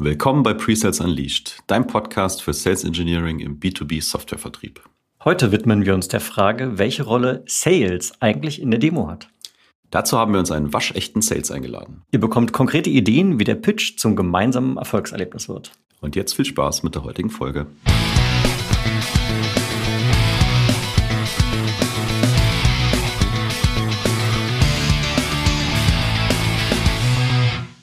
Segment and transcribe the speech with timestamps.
[0.00, 4.80] Willkommen bei Presales Unleashed, dein Podcast für Sales Engineering im B2B Softwarevertrieb.
[5.24, 9.28] Heute widmen wir uns der Frage, welche Rolle Sales eigentlich in der Demo hat.
[9.90, 12.02] Dazu haben wir uns einen waschechten Sales eingeladen.
[12.12, 15.72] Ihr bekommt konkrete Ideen, wie der Pitch zum gemeinsamen Erfolgserlebnis wird.
[16.00, 17.66] Und jetzt viel Spaß mit der heutigen Folge.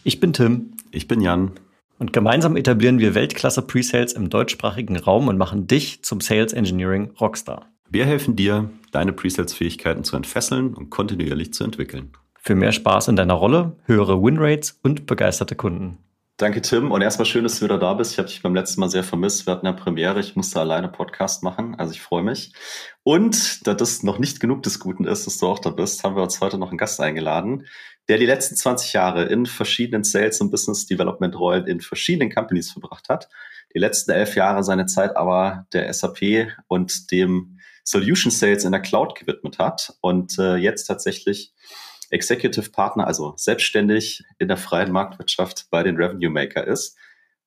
[0.06, 0.72] Ich bin Tim.
[0.92, 1.52] Ich bin Jan.
[1.98, 7.12] Und gemeinsam etablieren wir Weltklasse Presales im deutschsprachigen Raum und machen dich zum Sales Engineering
[7.20, 7.68] Rockstar.
[7.90, 12.12] Wir helfen dir, deine Presales-Fähigkeiten zu entfesseln und kontinuierlich zu entwickeln.
[12.42, 15.98] Für mehr Spaß in deiner Rolle, höhere Winrates und begeisterte Kunden.
[16.38, 16.92] Danke, Tim.
[16.92, 18.12] Und erstmal schön, dass du wieder da bist.
[18.12, 19.48] Ich habe dich beim letzten Mal sehr vermisst.
[19.48, 20.20] Wir hatten ja Premiere.
[20.20, 21.76] Ich musste alleine Podcast machen.
[21.76, 22.52] Also ich freue mich.
[23.04, 26.18] Und da das noch nicht genug des Guten ist, dass du auch da bist, haben
[26.18, 27.68] wir uns heute noch einen Gast eingeladen,
[28.08, 33.10] der die letzten 20 Jahre in verschiedenen Sales- und Business Development-Rollen in verschiedenen Companies verbracht
[33.10, 33.30] hat.
[33.74, 38.82] Die letzten elf Jahre seine Zeit aber der SAP und dem Solution Sales in der
[38.82, 41.54] Cloud gewidmet hat und äh, jetzt tatsächlich
[42.10, 46.98] Executive Partner, also selbstständig in der freien Marktwirtschaft bei den Revenue Maker ist.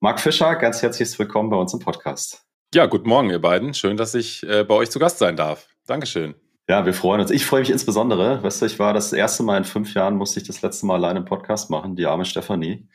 [0.00, 2.44] Marc Fischer, ganz herzlich willkommen bei uns im Podcast.
[2.74, 3.74] Ja, guten Morgen, ihr beiden.
[3.74, 5.68] Schön, dass ich äh, bei euch zu Gast sein darf.
[5.86, 6.34] Dankeschön.
[6.70, 7.30] Ja, wir freuen uns.
[7.30, 8.42] Ich freue mich insbesondere.
[8.42, 10.96] Weißt du, ich war das erste Mal in fünf Jahren, musste ich das letzte Mal
[10.96, 12.86] alleine im Podcast machen, die arme Stefanie.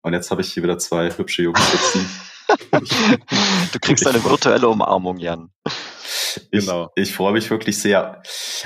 [0.00, 2.08] Und jetzt habe ich hier wieder zwei hübsche Jungs sitzen.
[3.72, 5.50] du kriegst eine virtuelle Umarmung, Jan.
[6.50, 6.90] Ich, genau.
[6.94, 8.22] Ich freue mich wirklich sehr.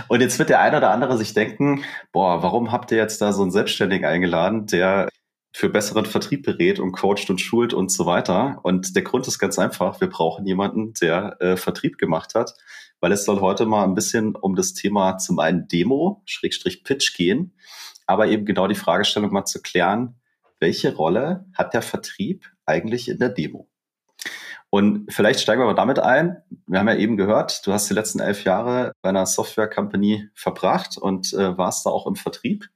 [0.07, 3.33] Und jetzt wird der eine oder andere sich denken, boah, warum habt ihr jetzt da
[3.33, 5.09] so einen Selbstständigen eingeladen, der
[5.53, 8.61] für besseren Vertrieb berät und coacht und schult und so weiter.
[8.63, 12.55] Und der Grund ist ganz einfach, wir brauchen jemanden, der äh, Vertrieb gemacht hat,
[13.05, 17.15] weil es soll heute mal ein bisschen um das Thema zum einen Demo, Schrägstrich Pitch
[17.15, 17.55] gehen,
[18.07, 20.19] aber eben genau die Fragestellung mal zu klären,
[20.59, 23.69] welche Rolle hat der Vertrieb eigentlich in der Demo?
[24.71, 26.39] Und vielleicht steigen wir mal damit ein.
[26.67, 30.31] Wir haben ja eben gehört, du hast die letzten elf Jahre bei einer Software Company
[30.33, 32.71] verbracht und äh, warst da auch im Vertrieb.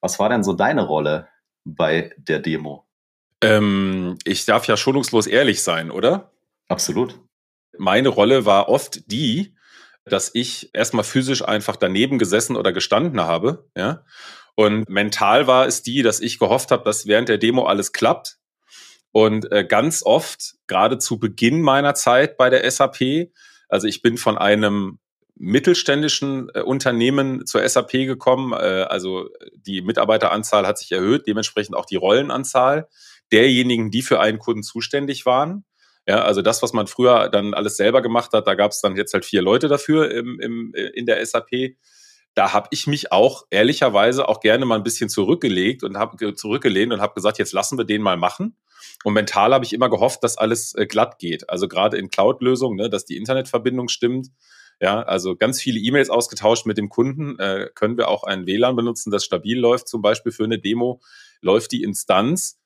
[0.00, 1.28] Was war denn so deine Rolle
[1.64, 2.84] bei der Demo?
[3.42, 6.32] Ähm, ich darf ja schonungslos ehrlich sein, oder?
[6.66, 7.20] Absolut.
[7.76, 9.54] Meine Rolle war oft die,
[10.12, 14.04] dass ich erstmal physisch einfach daneben gesessen oder gestanden habe, ja.
[14.54, 18.38] Und mental war es die, dass ich gehofft habe, dass während der Demo alles klappt.
[19.12, 23.30] Und äh, ganz oft, gerade zu Beginn meiner Zeit bei der SAP,
[23.68, 24.98] also ich bin von einem
[25.36, 31.86] mittelständischen äh, Unternehmen zur SAP gekommen, äh, also die Mitarbeiteranzahl hat sich erhöht, dementsprechend auch
[31.86, 32.88] die Rollenanzahl
[33.30, 35.64] derjenigen, die für einen Kunden zuständig waren.
[36.08, 38.96] Ja, also das, was man früher dann alles selber gemacht hat, da gab es dann
[38.96, 41.76] jetzt halt vier Leute dafür im, im, in der SAP.
[42.32, 46.94] Da habe ich mich auch ehrlicherweise auch gerne mal ein bisschen zurückgelegt und habe zurückgelehnt
[46.94, 48.56] und habe gesagt, jetzt lassen wir den mal machen.
[49.04, 51.50] Und mental habe ich immer gehofft, dass alles äh, glatt geht.
[51.50, 54.28] Also gerade in Cloud-Lösungen, ne, dass die Internetverbindung stimmt.
[54.80, 57.38] Ja, also ganz viele E-Mails ausgetauscht mit dem Kunden.
[57.38, 61.02] Äh, können wir auch ein WLAN benutzen, das stabil läuft, zum Beispiel für eine Demo,
[61.42, 62.58] läuft die Instanz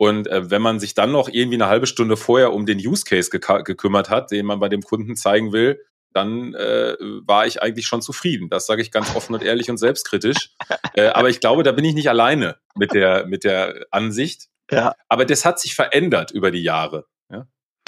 [0.00, 3.04] und äh, wenn man sich dann noch irgendwie eine halbe Stunde vorher um den Use
[3.04, 5.84] Case gekümmert hat, den man bei dem Kunden zeigen will,
[6.14, 6.96] dann äh,
[7.26, 8.48] war ich eigentlich schon zufrieden.
[8.48, 10.54] Das sage ich ganz offen und ehrlich und selbstkritisch.
[10.94, 14.48] äh, aber ich glaube, da bin ich nicht alleine mit der, mit der Ansicht.
[14.70, 14.94] Ja.
[15.10, 17.04] Aber das hat sich verändert über die Jahre.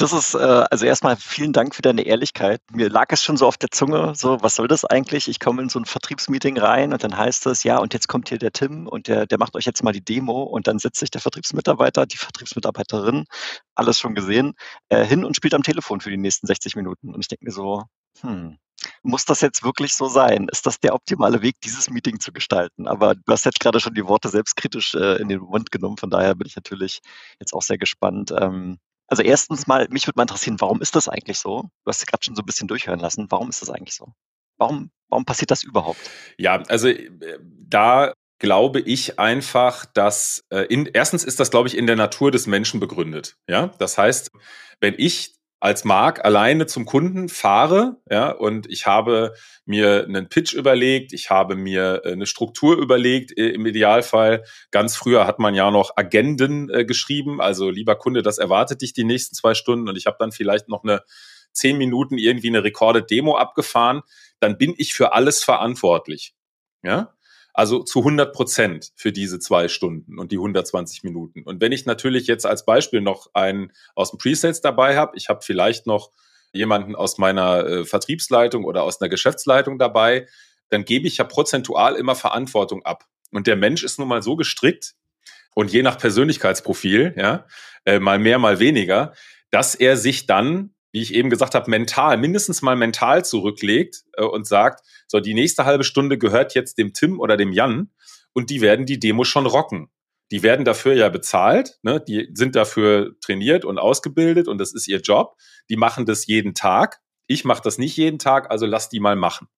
[0.02, 2.60] Das ist, äh, also erstmal vielen Dank für deine Ehrlichkeit.
[2.72, 5.28] Mir lag es schon so auf der Zunge, so, was soll das eigentlich?
[5.28, 8.28] Ich komme in so ein Vertriebsmeeting rein und dann heißt es, ja, und jetzt kommt
[8.28, 10.98] hier der Tim und der, der macht euch jetzt mal die Demo und dann setzt
[10.98, 13.26] sich der Vertriebsmitarbeiter, die Vertriebsmitarbeiterin,
[13.76, 14.54] alles schon gesehen,
[14.88, 17.14] äh, hin und spielt am Telefon für die nächsten 60 Minuten.
[17.14, 17.84] Und ich denke mir so,
[18.22, 18.58] hm,
[19.04, 20.48] muss das jetzt wirklich so sein?
[20.50, 22.88] Ist das der optimale Weg, dieses Meeting zu gestalten?
[22.88, 26.10] Aber du hast jetzt gerade schon die Worte selbstkritisch äh, in den Mund genommen, von
[26.10, 26.98] daher bin ich natürlich
[27.38, 28.32] jetzt auch sehr gespannt.
[28.36, 28.80] Ähm,
[29.12, 31.64] also erstens mal, mich würde mal interessieren, warum ist das eigentlich so?
[31.84, 33.26] Du hast es gerade schon so ein bisschen durchhören lassen.
[33.28, 34.06] Warum ist das eigentlich so?
[34.56, 36.00] Warum, warum passiert das überhaupt?
[36.38, 41.76] Ja, also äh, da glaube ich einfach, dass äh, in, erstens ist das, glaube ich,
[41.76, 43.36] in der Natur des Menschen begründet.
[43.46, 44.30] Ja, das heißt,
[44.80, 49.32] wenn ich als Mark alleine zum Kunden fahre, ja, und ich habe
[49.64, 54.42] mir einen Pitch überlegt, ich habe mir äh, eine Struktur überlegt, äh, im Idealfall.
[54.72, 58.92] Ganz früher hat man ja noch Agenden äh, geschrieben, also lieber Kunde, das erwartet dich
[58.92, 61.02] die nächsten zwei Stunden und ich habe dann vielleicht noch eine
[61.52, 64.02] zehn Minuten irgendwie eine Recorded Demo abgefahren,
[64.40, 66.34] dann bin ich für alles verantwortlich.
[66.82, 67.14] Ja,
[67.52, 71.42] also zu 100 Prozent für diese zwei Stunden und die 120 Minuten.
[71.42, 75.28] Und wenn ich natürlich jetzt als Beispiel noch einen aus dem Presales dabei habe, ich
[75.28, 76.10] habe vielleicht noch
[76.52, 80.26] jemanden aus meiner äh, Vertriebsleitung oder aus einer Geschäftsleitung dabei,
[80.68, 83.04] dann gebe ich ja prozentual immer Verantwortung ab.
[83.30, 84.94] Und der Mensch ist nun mal so gestrickt,
[85.54, 87.46] und je nach Persönlichkeitsprofil, ja,
[87.84, 89.12] äh, mal mehr, mal weniger,
[89.50, 94.22] dass er sich dann, wie ich eben gesagt habe, mental, mindestens mal mental zurücklegt äh,
[94.22, 97.90] und sagt, so, die nächste halbe Stunde gehört jetzt dem Tim oder dem Jan
[98.32, 99.90] und die werden die Demo schon rocken.
[100.30, 102.00] Die werden dafür ja bezahlt, ne?
[102.00, 105.36] die sind dafür trainiert und ausgebildet und das ist ihr Job.
[105.68, 107.00] Die machen das jeden Tag.
[107.26, 109.48] Ich mache das nicht jeden Tag, also lass die mal machen.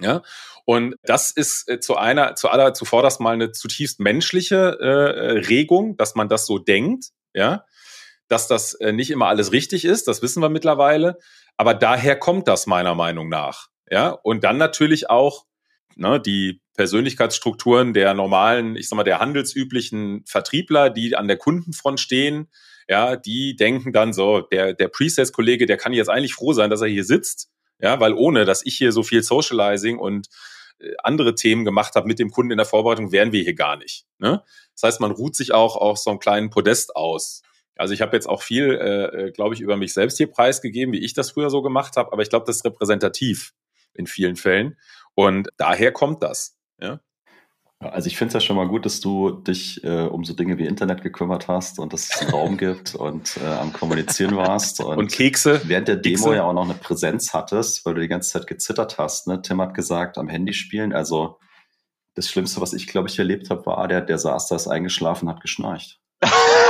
[0.00, 0.22] Ja,
[0.64, 5.96] und das ist äh, zu einer, zu aller, zuvorderst mal eine zutiefst menschliche äh, Regung,
[5.98, 7.64] dass man das so denkt, ja,
[8.30, 11.18] dass das äh, nicht immer alles richtig ist, das wissen wir mittlerweile,
[11.56, 15.44] aber daher kommt das meiner Meinung nach, ja, und dann natürlich auch
[15.96, 22.00] ne, die Persönlichkeitsstrukturen der normalen, ich sag mal, der handelsüblichen Vertriebler, die an der Kundenfront
[22.00, 22.48] stehen,
[22.88, 26.80] ja, die denken dann so, der, der Presales-Kollege, der kann jetzt eigentlich froh sein, dass
[26.80, 27.50] er hier sitzt,
[27.80, 30.28] ja, weil ohne, dass ich hier so viel Socializing und
[30.78, 33.76] äh, andere Themen gemacht habe mit dem Kunden in der Vorbereitung, wären wir hier gar
[33.76, 34.06] nicht.
[34.18, 34.42] Ne?
[34.74, 37.42] Das heißt, man ruht sich auch auf so einem kleinen Podest aus.
[37.80, 40.92] Also ich habe jetzt auch viel, äh, äh glaube ich, über mich selbst hier preisgegeben,
[40.92, 43.54] wie ich das früher so gemacht habe, aber ich glaube, das ist repräsentativ
[43.94, 44.76] in vielen Fällen.
[45.14, 46.58] Und daher kommt das.
[46.78, 47.00] Ja?
[47.78, 50.58] Also ich finde es ja schon mal gut, dass du dich äh, um so Dinge
[50.58, 54.80] wie Internet gekümmert hast und dass es einen Raum gibt und äh, am Kommunizieren warst.
[54.84, 55.62] Und, und Kekse.
[55.64, 56.36] Während der Demo Kekse.
[56.36, 59.26] ja auch noch eine Präsenz hattest, weil du die ganze Zeit gezittert hast.
[59.26, 59.40] Ne?
[59.40, 60.92] Tim hat gesagt, am Handy spielen.
[60.92, 61.38] Also
[62.14, 65.30] das Schlimmste, was ich, glaube ich, erlebt habe, war, der, der saß da, ist eingeschlafen,
[65.30, 65.98] hat geschnarcht.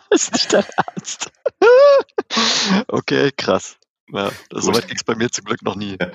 [0.10, 1.30] ist nicht dein Ernst.
[2.88, 3.76] okay, krass.
[4.12, 5.96] Ja, so weit ging es bei mir zum Glück noch nie.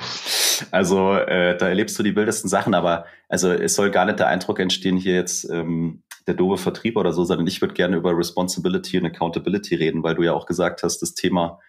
[0.71, 4.25] Also äh, da erlebst du die wildesten Sachen, aber also es soll gar nicht der
[4.27, 8.17] Eindruck entstehen, hier jetzt ähm, der doofe Vertrieb oder so, sondern ich würde gerne über
[8.17, 11.59] Responsibility und Accountability reden, weil du ja auch gesagt hast, das Thema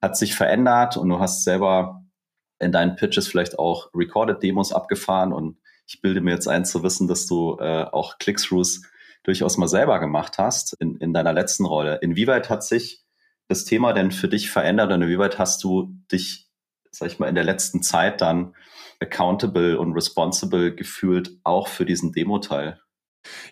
[0.00, 2.04] hat sich verändert und du hast selber
[2.60, 5.58] in deinen Pitches vielleicht auch Recorded Demos abgefahren und
[5.88, 8.82] ich bilde mir jetzt ein zu wissen, dass du äh, auch Click-Throughs
[9.22, 11.98] durchaus mal selber gemacht hast in, in deiner letzten Rolle.
[12.02, 13.04] Inwieweit hat sich
[13.48, 16.48] das Thema denn für dich verändert und inwieweit hast du dich,
[16.90, 18.54] sag ich mal, in der letzten Zeit dann
[19.00, 22.80] accountable und responsible gefühlt, auch für diesen Demo-Teil?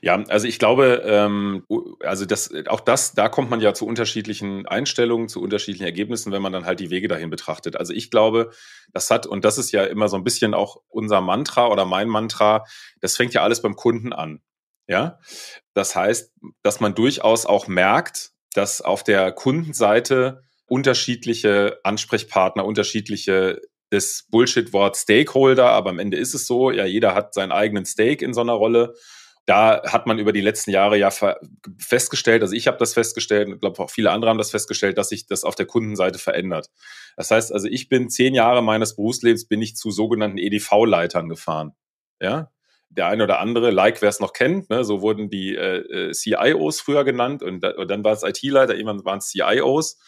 [0.01, 1.67] Ja, also ich glaube, ähm,
[2.01, 6.43] also das, auch das, da kommt man ja zu unterschiedlichen Einstellungen, zu unterschiedlichen Ergebnissen, wenn
[6.43, 7.77] man dann halt die Wege dahin betrachtet.
[7.77, 8.51] Also ich glaube,
[8.93, 12.09] das hat, und das ist ja immer so ein bisschen auch unser Mantra oder mein
[12.09, 12.65] Mantra,
[13.01, 14.41] das fängt ja alles beim Kunden an.
[14.89, 15.21] Ja,
[15.75, 16.33] das heißt,
[16.63, 25.71] dass man durchaus auch merkt, dass auf der Kundenseite unterschiedliche Ansprechpartner, unterschiedliche das Bullshit-Wort Stakeholder,
[25.71, 28.53] aber am Ende ist es so, ja, jeder hat seinen eigenen Stake in so einer
[28.53, 28.95] Rolle.
[29.47, 31.11] Da hat man über die letzten Jahre ja
[31.79, 34.99] festgestellt, also ich habe das festgestellt und ich glaube auch viele andere haben das festgestellt,
[34.99, 36.69] dass sich das auf der Kundenseite verändert.
[37.17, 41.73] Das heißt also, ich bin zehn Jahre meines Berufslebens bin ich zu sogenannten EDV-Leitern gefahren.
[42.21, 42.51] Ja,
[42.91, 46.13] der eine oder andere, like wer es noch kennt, ne, so wurden die äh, äh
[46.13, 49.99] CIOs früher genannt und, da, und dann war es IT-Leiter, irgendwann waren es CIOs,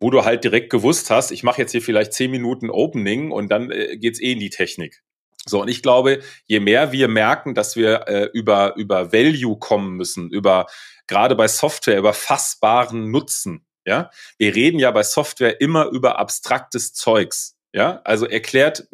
[0.00, 3.50] wo du halt direkt gewusst hast, ich mache jetzt hier vielleicht zehn Minuten Opening und
[3.50, 5.02] dann äh, geht's eh in die Technik.
[5.46, 9.96] So, und ich glaube, je mehr wir merken, dass wir äh, über, über Value kommen
[9.96, 10.66] müssen, über
[11.06, 16.92] gerade bei Software, über fassbaren Nutzen, ja, wir reden ja bei Software immer über abstraktes
[16.92, 17.56] Zeugs.
[17.78, 18.88] Ja, also erklärt,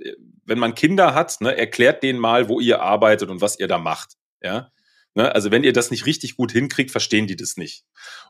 [0.45, 3.79] wenn man Kinder hat, ne, erklärt denen mal, wo ihr arbeitet und was ihr da
[3.79, 4.19] macht.
[4.43, 4.73] Ja,
[5.15, 7.87] ne, also wenn ihr das nicht richtig gut hinkriegt, verstehen die das nicht.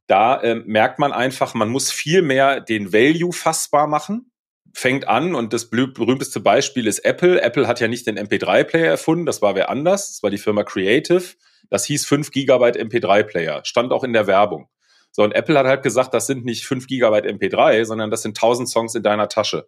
[0.06, 4.30] Da äh, merkt man einfach, man muss viel mehr den Value fassbar machen.
[4.72, 7.42] Fängt an und das berühmteste Beispiel ist Apple.
[7.42, 10.62] Apple hat ja nicht den MP3-Player erfunden, das war wer anders, das war die Firma
[10.62, 11.34] Creative.
[11.68, 14.68] Das hieß 5 Gigabyte MP3-Player, stand auch in der Werbung.
[15.10, 18.38] So, und Apple hat halt gesagt, das sind nicht 5 Gigabyte MP3, sondern das sind
[18.38, 19.66] 1000 Songs in deiner Tasche.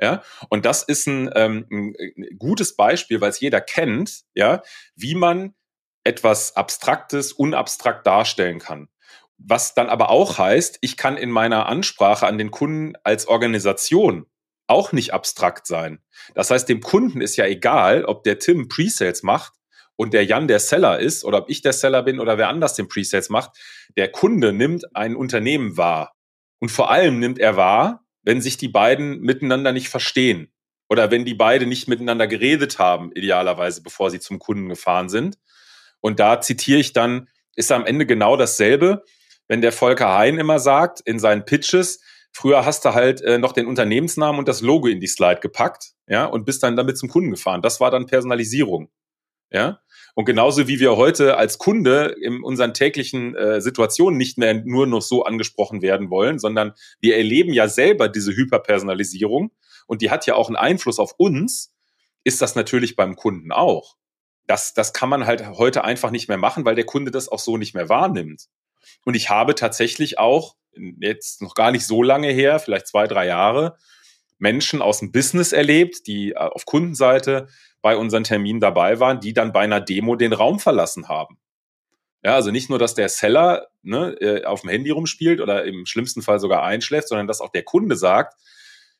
[0.00, 4.62] Ja, und das ist ein, ähm, ein gutes Beispiel, weil es jeder kennt, ja,
[4.96, 5.54] wie man
[6.04, 8.88] etwas Abstraktes unabstrakt darstellen kann.
[9.36, 14.26] Was dann aber auch heißt, ich kann in meiner Ansprache an den Kunden als Organisation
[14.66, 16.00] auch nicht abstrakt sein.
[16.34, 19.54] Das heißt, dem Kunden ist ja egal, ob der Tim Presales macht
[19.96, 22.74] und der Jan der Seller ist oder ob ich der Seller bin oder wer anders
[22.74, 23.58] den Presales macht.
[23.96, 26.14] Der Kunde nimmt ein Unternehmen wahr.
[26.60, 30.52] Und vor allem nimmt er wahr, wenn sich die beiden miteinander nicht verstehen
[30.88, 35.38] oder wenn die beide nicht miteinander geredet haben, idealerweise, bevor sie zum Kunden gefahren sind.
[36.00, 39.04] Und da zitiere ich dann, ist am Ende genau dasselbe,
[39.48, 42.00] wenn der Volker Hein immer sagt in seinen Pitches,
[42.32, 45.92] früher hast du halt äh, noch den Unternehmensnamen und das Logo in die Slide gepackt,
[46.06, 47.62] ja, und bist dann damit zum Kunden gefahren.
[47.62, 48.90] Das war dann Personalisierung.
[49.52, 49.80] Ja,
[50.20, 54.86] und genauso wie wir heute als Kunde in unseren täglichen äh, Situationen nicht mehr nur
[54.86, 59.50] noch so angesprochen werden wollen, sondern wir erleben ja selber diese Hyperpersonalisierung
[59.86, 61.72] und die hat ja auch einen Einfluss auf uns,
[62.22, 63.96] ist das natürlich beim Kunden auch.
[64.46, 67.38] das, das kann man halt heute einfach nicht mehr machen, weil der Kunde das auch
[67.38, 68.48] so nicht mehr wahrnimmt.
[69.06, 70.54] Und ich habe tatsächlich auch,
[71.00, 73.78] jetzt noch gar nicht so lange her, vielleicht zwei, drei Jahre,
[74.38, 77.48] Menschen aus dem Business erlebt, die äh, auf Kundenseite
[77.82, 81.38] bei unseren Terminen dabei waren, die dann bei einer Demo den Raum verlassen haben.
[82.22, 85.86] Ja, also nicht nur, dass der Seller ne, äh, auf dem Handy rumspielt oder im
[85.86, 88.34] schlimmsten Fall sogar einschläft, sondern dass auch der Kunde sagt,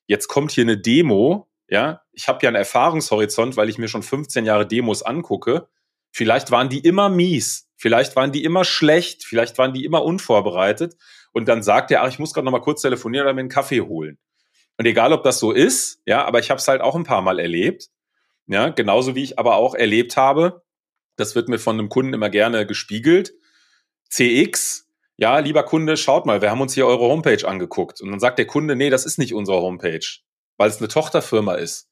[0.07, 4.03] jetzt kommt hier eine Demo, ja, ich habe ja einen Erfahrungshorizont, weil ich mir schon
[4.03, 5.69] 15 Jahre Demos angucke.
[6.11, 10.97] Vielleicht waren die immer mies, vielleicht waren die immer schlecht, vielleicht waren die immer unvorbereitet.
[11.33, 13.49] Und dann sagt er, ach, ich muss gerade noch mal kurz telefonieren oder mir einen
[13.49, 14.19] Kaffee holen.
[14.79, 17.23] Und egal, ob das so ist, ja, aber ich habe es halt auch ein paar
[17.23, 17.89] Mal erlebt.
[18.51, 20.65] Ja, genauso wie ich aber auch erlebt habe,
[21.15, 23.33] das wird mir von einem Kunden immer gerne gespiegelt.
[24.09, 28.01] CX, ja, lieber Kunde, schaut mal, wir haben uns hier eure Homepage angeguckt.
[28.01, 30.05] Und dann sagt der Kunde, nee, das ist nicht unsere Homepage,
[30.57, 31.91] weil es eine Tochterfirma ist.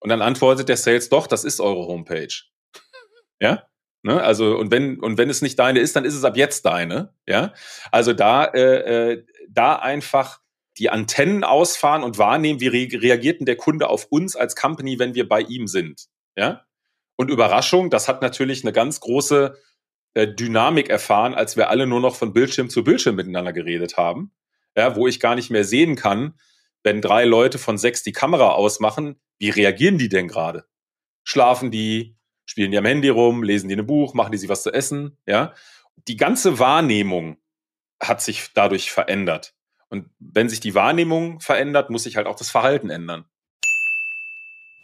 [0.00, 2.34] Und dann antwortet der Sales, doch, das ist eure Homepage.
[3.40, 3.62] ja?
[4.02, 4.22] Ne?
[4.22, 7.14] Also, und wenn, und wenn es nicht deine ist, dann ist es ab jetzt deine.
[7.26, 7.54] Ja?
[7.90, 10.40] Also da, äh, äh, da einfach
[10.78, 14.98] die Antennen ausfahren und wahrnehmen, wie re reagiert denn der Kunde auf uns als Company,
[14.98, 16.06] wenn wir bei ihm sind.
[16.36, 16.66] Ja?
[17.16, 19.58] Und Überraschung, das hat natürlich eine ganz große
[20.14, 24.32] äh, Dynamik erfahren, als wir alle nur noch von Bildschirm zu Bildschirm miteinander geredet haben.
[24.76, 26.38] Ja, wo ich gar nicht mehr sehen kann,
[26.82, 30.66] wenn drei Leute von sechs die Kamera ausmachen, wie reagieren die denn gerade?
[31.24, 34.62] Schlafen die, spielen die am Handy rum, lesen die ein Buch, machen die sich was
[34.62, 35.54] zu essen, ja?
[36.08, 37.38] Die ganze Wahrnehmung
[38.00, 39.55] hat sich dadurch verändert.
[39.88, 43.24] Und wenn sich die Wahrnehmung verändert, muss sich halt auch das Verhalten ändern.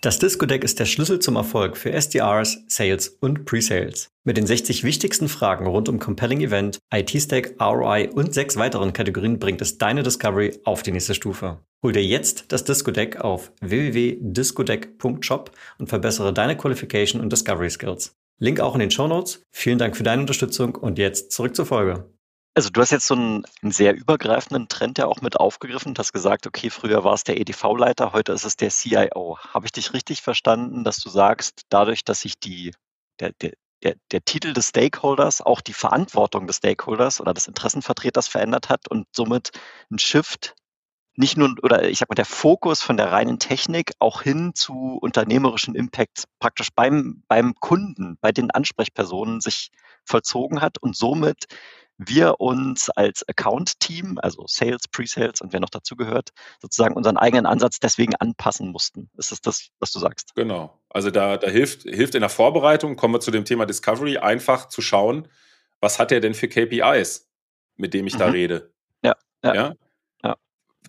[0.02, 4.10] Das Disco-Deck ist der Schlüssel zum Erfolg für SDRs, Sales und Pre-Sales.
[4.24, 9.38] Mit den 60 wichtigsten Fragen rund um Compelling Event, IT-Stack, ROI und sechs weiteren Kategorien
[9.38, 11.60] bringt es deine Discovery auf die nächste Stufe.
[11.84, 18.16] Hol dir jetzt das Disco-Deck auf www.discodeck.shop und verbessere deine Qualification und Discovery Skills.
[18.40, 19.44] Link auch in den Show Notes.
[19.52, 22.11] Vielen Dank für deine Unterstützung und jetzt zurück zur Folge.
[22.54, 25.94] Also du hast jetzt so einen, sehr übergreifenden Trend ja auch mit aufgegriffen.
[25.94, 29.38] Du hast gesagt, okay, früher war es der EDV-Leiter, heute ist es der CIO.
[29.38, 32.74] Habe ich dich richtig verstanden, dass du sagst, dadurch, dass sich die,
[33.20, 38.28] der, der, der, der Titel des Stakeholders, auch die Verantwortung des Stakeholders oder des Interessenvertreters
[38.28, 39.52] verändert hat und somit
[39.90, 40.54] ein Shift
[41.14, 44.98] nicht nur, oder ich sag mal, der Fokus von der reinen Technik auch hin zu
[45.00, 49.70] unternehmerischen Impact praktisch beim, beim Kunden, bei den Ansprechpersonen sich
[50.04, 51.44] vollzogen hat und somit
[51.98, 56.30] wir uns als Account-Team, also Sales, Pre-Sales und wer noch dazu gehört,
[56.60, 59.10] sozusagen unseren eigenen Ansatz deswegen anpassen mussten.
[59.16, 60.34] Ist das das, was du sagst?
[60.34, 60.80] Genau.
[60.88, 64.68] Also da, da hilft, hilft in der Vorbereitung, kommen wir zu dem Thema Discovery, einfach
[64.68, 65.28] zu schauen,
[65.80, 67.28] was hat er denn für KPIs,
[67.76, 68.18] mit dem ich mhm.
[68.18, 68.72] da rede.
[69.02, 69.74] Ja, ja, ja.
[70.24, 70.36] Ja.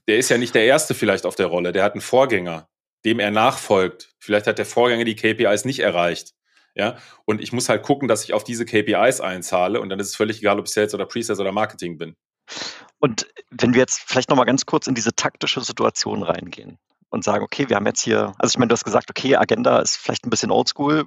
[0.07, 2.69] Der ist ja nicht der Erste vielleicht auf der Rolle, der hat einen Vorgänger,
[3.05, 4.13] dem er nachfolgt.
[4.19, 6.33] Vielleicht hat der Vorgänger die KPIs nicht erreicht.
[6.75, 10.07] Ja, und ich muss halt gucken, dass ich auf diese KPIs einzahle und dann ist
[10.07, 12.15] es völlig egal, ob ich Sales oder Pre-Sales oder Marketing bin.
[12.99, 17.43] Und wenn wir jetzt vielleicht nochmal ganz kurz in diese taktische Situation reingehen und sagen,
[17.43, 20.25] okay, wir haben jetzt hier, also ich meine, du hast gesagt, okay, Agenda ist vielleicht
[20.25, 21.05] ein bisschen oldschool,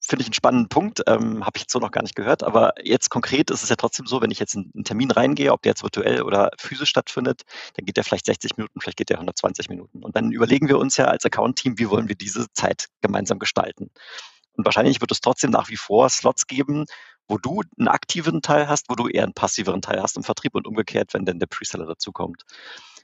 [0.00, 2.72] finde ich einen spannenden Punkt, ähm, habe ich jetzt so noch gar nicht gehört, aber
[2.82, 5.60] jetzt konkret ist es ja trotzdem so, wenn ich jetzt in einen Termin reingehe, ob
[5.62, 7.42] der jetzt virtuell oder physisch stattfindet,
[7.74, 10.02] dann geht der vielleicht 60 Minuten, vielleicht geht der 120 Minuten.
[10.02, 13.90] Und dann überlegen wir uns ja als Account-Team, wie wollen wir diese Zeit gemeinsam gestalten.
[14.58, 16.84] Und wahrscheinlich wird es trotzdem nach wie vor Slots geben,
[17.28, 20.56] wo du einen aktiven Teil hast, wo du eher einen passiveren Teil hast im Vertrieb
[20.56, 22.42] und umgekehrt, wenn denn der Preseller dazukommt.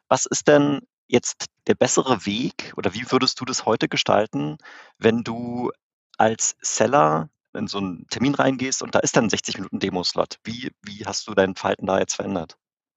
[0.09, 4.59] Was ist denn jetzt der bessere Weg oder wie würdest du das heute gestalten,
[4.99, 5.71] wenn du
[6.19, 10.39] als Seller in so einen Termin reingehst und da ist dann ein 60 Minuten Demo-Slot?
[10.43, 12.57] Wie, wie hast du dein Verhalten da jetzt verändert?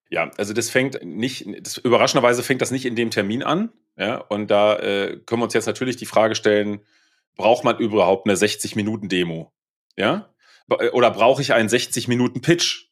[0.09, 3.71] Ja, also das fängt nicht, das, überraschenderweise fängt das nicht in dem Termin an.
[3.97, 6.79] Ja, und da äh, können wir uns jetzt natürlich die Frage stellen,
[7.37, 9.51] braucht man überhaupt eine 60-Minuten-Demo?
[9.95, 10.33] Ja?
[10.69, 12.87] Äh, oder brauche ich einen 60-Minuten-Pitch?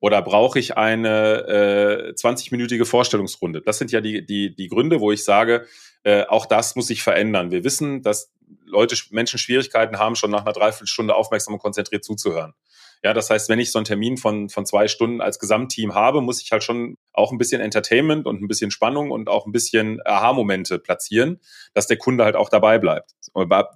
[0.00, 3.62] Oder brauche ich eine äh, 20-minütige Vorstellungsrunde?
[3.62, 5.66] Das sind ja die, die, die Gründe, wo ich sage,
[6.04, 7.50] äh, auch das muss sich verändern.
[7.50, 8.32] Wir wissen, dass
[8.64, 12.54] Leute, Menschen Schwierigkeiten haben, schon nach einer Dreiviertelstunde aufmerksam und konzentriert zuzuhören.
[13.02, 16.20] Ja, das heißt, wenn ich so einen Termin von, von zwei Stunden als Gesamtteam habe,
[16.20, 19.52] muss ich halt schon auch ein bisschen Entertainment und ein bisschen Spannung und auch ein
[19.52, 21.40] bisschen Aha-Momente platzieren,
[21.74, 23.12] dass der Kunde halt auch dabei bleibt.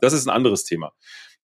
[0.01, 0.93] Das ist ein anderes Thema.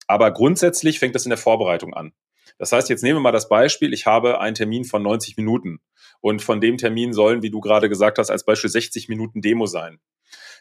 [0.07, 2.13] Aber grundsätzlich fängt das in der Vorbereitung an.
[2.59, 5.81] Das heißt, jetzt nehmen wir mal das Beispiel, ich habe einen Termin von 90 Minuten
[6.21, 9.67] und von dem Termin sollen, wie du gerade gesagt hast, als Beispiel 60 Minuten Demo
[9.67, 10.01] sein.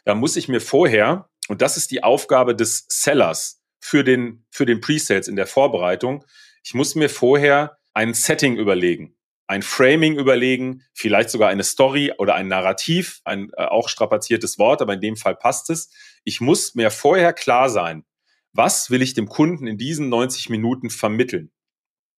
[0.04, 4.66] Da muss ich mir vorher, und das ist die Aufgabe des Sellers für den, für
[4.66, 6.24] den Presales in der Vorbereitung,
[6.64, 12.34] ich muss mir vorher ein Setting überlegen, ein Framing überlegen, vielleicht sogar eine Story oder
[12.34, 15.90] ein Narrativ, ein äh, auch strapaziertes Wort, aber in dem Fall passt es.
[16.24, 18.04] Ich muss mir vorher klar sein,
[18.52, 21.50] was will ich dem Kunden in diesen 90 Minuten vermitteln?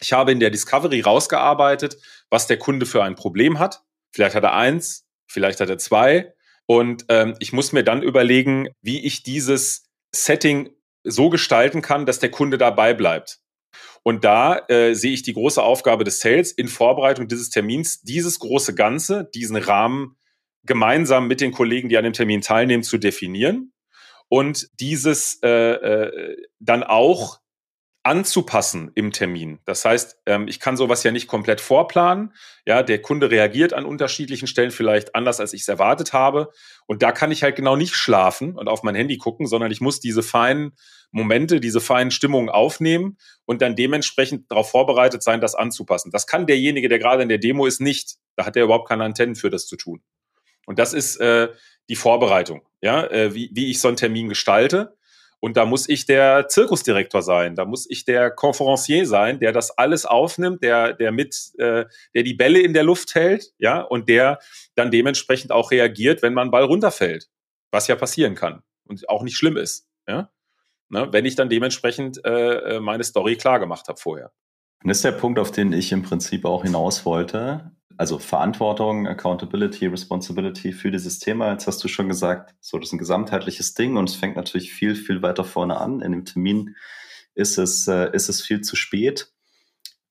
[0.00, 1.98] Ich habe in der Discovery rausgearbeitet,
[2.30, 3.82] was der Kunde für ein Problem hat.
[4.12, 6.32] Vielleicht hat er eins, vielleicht hat er zwei.
[6.66, 10.70] Und ähm, ich muss mir dann überlegen, wie ich dieses Setting
[11.04, 13.40] so gestalten kann, dass der Kunde dabei bleibt.
[14.02, 18.38] Und da äh, sehe ich die große Aufgabe des Sales in Vorbereitung dieses Termins, dieses
[18.38, 20.16] große Ganze, diesen Rahmen
[20.64, 23.72] gemeinsam mit den Kollegen, die an dem Termin teilnehmen, zu definieren
[24.28, 27.40] und dieses äh, äh, dann auch
[28.02, 29.58] anzupassen im Termin.
[29.66, 32.32] Das heißt, ähm, ich kann sowas ja nicht komplett vorplanen.
[32.64, 36.50] Ja, der Kunde reagiert an unterschiedlichen Stellen vielleicht anders, als ich es erwartet habe.
[36.86, 39.82] Und da kann ich halt genau nicht schlafen und auf mein Handy gucken, sondern ich
[39.82, 40.72] muss diese feinen
[41.10, 46.10] Momente, diese feinen Stimmungen aufnehmen und dann dementsprechend darauf vorbereitet sein, das anzupassen.
[46.10, 48.16] Das kann derjenige, der gerade in der Demo ist, nicht.
[48.36, 50.02] Da hat er überhaupt keine Antennen für das zu tun.
[50.64, 51.48] Und das ist äh,
[51.90, 54.96] die Vorbereitung, ja, äh, wie, wie ich so einen Termin gestalte.
[55.40, 59.76] Und da muss ich der Zirkusdirektor sein, da muss ich der Conferencier sein, der das
[59.76, 64.08] alles aufnimmt, der, der mit, äh, der die Bälle in der Luft hält, ja, und
[64.08, 64.38] der
[64.74, 67.30] dann dementsprechend auch reagiert, wenn man Ball runterfällt,
[67.70, 70.30] was ja passieren kann und auch nicht schlimm ist, ja.
[70.92, 74.32] Ne, wenn ich dann dementsprechend äh, äh meine Story klar gemacht habe vorher.
[74.82, 79.06] Und das ist der Punkt, auf den ich im Prinzip auch hinaus wollte also Verantwortung,
[79.06, 81.52] Accountability, Responsibility für dieses Thema.
[81.52, 84.72] Jetzt hast du schon gesagt, so das ist ein gesamtheitliches Ding und es fängt natürlich
[84.72, 86.00] viel, viel weiter vorne an.
[86.00, 86.76] In dem Termin
[87.34, 89.30] ist es, äh, ist es viel zu spät.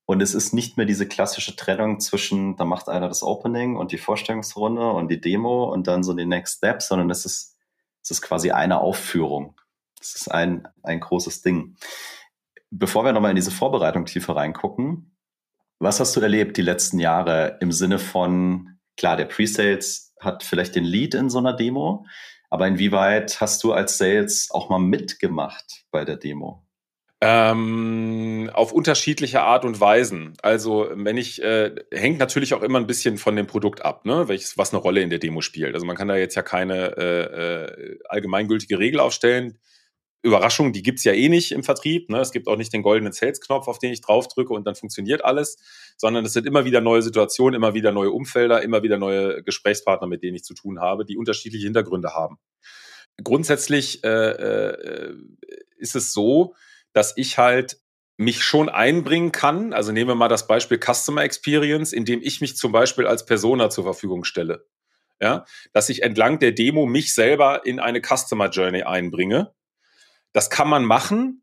[0.06, 3.90] Und es ist nicht mehr diese klassische Trennung zwischen, da macht einer das Opening und
[3.90, 7.56] die Vorstellungsrunde und die Demo und dann so die Next Steps, sondern es ist,
[8.04, 9.56] es ist quasi eine Aufführung.
[10.00, 11.74] Es ist ein, ein großes Ding.
[12.70, 15.09] Bevor wir nochmal in diese Vorbereitung tiefer reingucken,
[15.80, 20.76] was hast du erlebt die letzten Jahre im Sinne von, klar, der Pre-Sales hat vielleicht
[20.76, 22.06] den Lead in so einer Demo,
[22.50, 26.66] aber inwieweit hast du als Sales auch mal mitgemacht bei der Demo?
[27.22, 30.34] Ähm, auf unterschiedliche Art und Weisen.
[30.42, 34.26] Also, wenn ich, äh, hängt natürlich auch immer ein bisschen von dem Produkt ab, ne?
[34.28, 35.74] Welches, was eine Rolle in der Demo spielt.
[35.74, 39.58] Also man kann da jetzt ja keine äh, äh, allgemeingültige Regel aufstellen.
[40.22, 42.10] Überraschung, die gibt's ja eh nicht im Vertrieb.
[42.10, 42.20] Ne?
[42.20, 45.56] Es gibt auch nicht den goldenen Sales-Knopf, auf den ich draufdrücke und dann funktioniert alles,
[45.96, 50.06] sondern es sind immer wieder neue Situationen, immer wieder neue Umfelder, immer wieder neue Gesprächspartner,
[50.06, 52.38] mit denen ich zu tun habe, die unterschiedliche Hintergründe haben.
[53.22, 55.14] Grundsätzlich äh, äh,
[55.76, 56.54] ist es so,
[56.92, 57.78] dass ich halt
[58.18, 59.72] mich schon einbringen kann.
[59.72, 63.70] Also nehmen wir mal das Beispiel Customer Experience, indem ich mich zum Beispiel als Persona
[63.70, 64.66] zur Verfügung stelle.
[65.22, 69.52] Ja, dass ich entlang der Demo mich selber in eine Customer Journey einbringe
[70.32, 71.42] das kann man machen,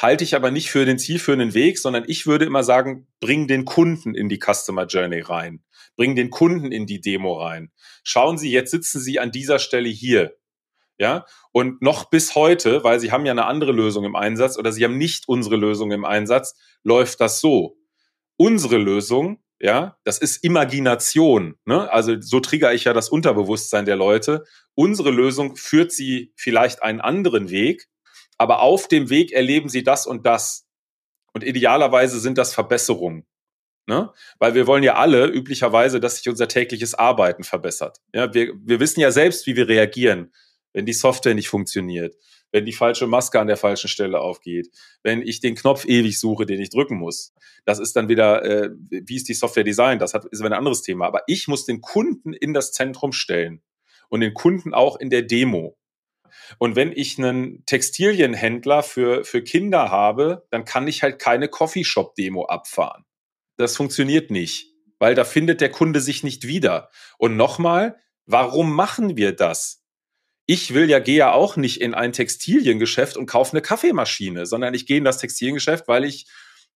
[0.00, 3.64] halte ich aber nicht für den zielführenden Weg, sondern ich würde immer sagen, bring den
[3.64, 5.62] Kunden in die Customer Journey rein.
[5.96, 7.72] Bring den Kunden in die Demo rein.
[8.04, 10.36] Schauen Sie, jetzt sitzen Sie an dieser Stelle hier.
[11.00, 14.72] Ja, und noch bis heute, weil Sie haben ja eine andere Lösung im Einsatz oder
[14.72, 17.76] Sie haben nicht unsere Lösung im Einsatz, läuft das so.
[18.36, 21.56] Unsere Lösung, ja, das ist Imagination.
[21.64, 21.90] Ne?
[21.92, 24.44] Also so trigger ich ja das Unterbewusstsein der Leute.
[24.74, 27.86] Unsere Lösung führt Sie vielleicht einen anderen Weg,
[28.38, 30.66] aber auf dem Weg erleben sie das und das.
[31.34, 33.26] Und idealerweise sind das Verbesserungen.
[33.86, 34.12] Ne?
[34.38, 37.98] Weil wir wollen ja alle üblicherweise, dass sich unser tägliches Arbeiten verbessert.
[38.14, 40.32] Ja, wir, wir wissen ja selbst, wie wir reagieren,
[40.72, 42.14] wenn die Software nicht funktioniert,
[42.52, 44.68] wenn die falsche Maske an der falschen Stelle aufgeht,
[45.02, 47.32] wenn ich den Knopf ewig suche, den ich drücken muss.
[47.64, 49.98] Das ist dann wieder, äh, wie ist die Software design?
[49.98, 51.06] Das hat, ist ein anderes Thema.
[51.06, 53.62] Aber ich muss den Kunden in das Zentrum stellen
[54.10, 55.78] und den Kunden auch in der Demo.
[56.58, 62.46] Und wenn ich einen Textilienhändler für, für Kinder habe, dann kann ich halt keine Coffeeshop-Demo
[62.46, 63.04] abfahren.
[63.56, 66.90] Das funktioniert nicht, weil da findet der Kunde sich nicht wieder.
[67.18, 69.84] Und nochmal, warum machen wir das?
[70.46, 74.72] Ich will ja, gehe ja auch nicht in ein Textiliengeschäft und kaufe eine Kaffeemaschine, sondern
[74.72, 76.26] ich gehe in das Textiliengeschäft, weil ich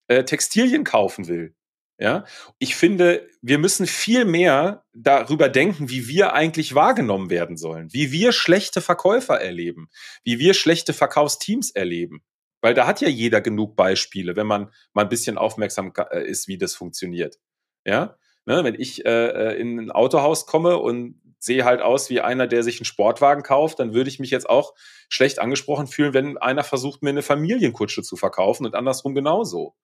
[0.08, 1.54] äh, Textilien kaufen will.
[2.02, 2.24] Ja,
[2.58, 8.10] ich finde, wir müssen viel mehr darüber denken, wie wir eigentlich wahrgenommen werden sollen, wie
[8.10, 9.88] wir schlechte Verkäufer erleben,
[10.24, 12.24] wie wir schlechte Verkaufsteams erleben.
[12.60, 16.48] Weil da hat ja jeder genug Beispiele, wenn man mal ein bisschen aufmerksam äh, ist,
[16.48, 17.38] wie das funktioniert.
[17.84, 22.20] Ja, ne, wenn ich äh, äh, in ein Autohaus komme und sehe halt aus wie
[22.20, 24.74] einer, der sich einen Sportwagen kauft, dann würde ich mich jetzt auch
[25.08, 29.76] schlecht angesprochen fühlen, wenn einer versucht, mir eine Familienkutsche zu verkaufen und andersrum genauso.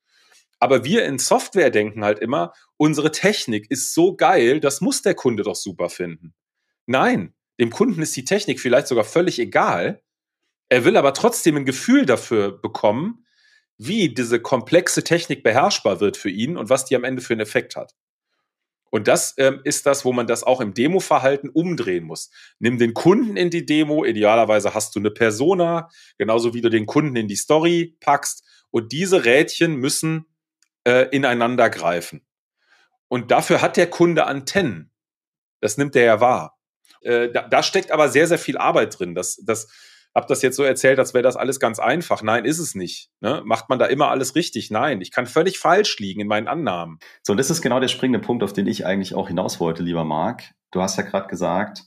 [0.60, 5.14] Aber wir in Software denken halt immer, unsere Technik ist so geil, das muss der
[5.14, 6.34] Kunde doch super finden.
[6.86, 10.02] Nein, dem Kunden ist die Technik vielleicht sogar völlig egal.
[10.68, 13.24] Er will aber trotzdem ein Gefühl dafür bekommen,
[13.78, 17.40] wie diese komplexe Technik beherrschbar wird für ihn und was die am Ende für einen
[17.40, 17.94] Effekt hat.
[18.90, 22.30] Und das ähm, ist das, wo man das auch im Demo-Verhalten umdrehen muss.
[22.58, 24.04] Nimm den Kunden in die Demo.
[24.04, 28.44] Idealerweise hast du eine Persona, genauso wie du den Kunden in die Story packst.
[28.70, 30.26] Und diese Rädchen müssen
[30.88, 32.26] äh, ineinander greifen.
[33.08, 34.90] Und dafür hat der Kunde Antennen.
[35.60, 36.58] Das nimmt er ja wahr.
[37.02, 39.14] Äh, da, da steckt aber sehr, sehr viel Arbeit drin.
[39.14, 39.68] Das, das,
[40.14, 42.22] habe das jetzt so erzählt, als wäre das alles ganz einfach.
[42.22, 43.10] Nein, ist es nicht.
[43.20, 43.42] Ne?
[43.44, 44.70] Macht man da immer alles richtig?
[44.70, 46.98] Nein, ich kann völlig falsch liegen in meinen Annahmen.
[47.22, 49.82] So, und das ist genau der springende Punkt, auf den ich eigentlich auch hinaus wollte,
[49.82, 50.54] lieber Marc.
[50.72, 51.84] Du hast ja gerade gesagt,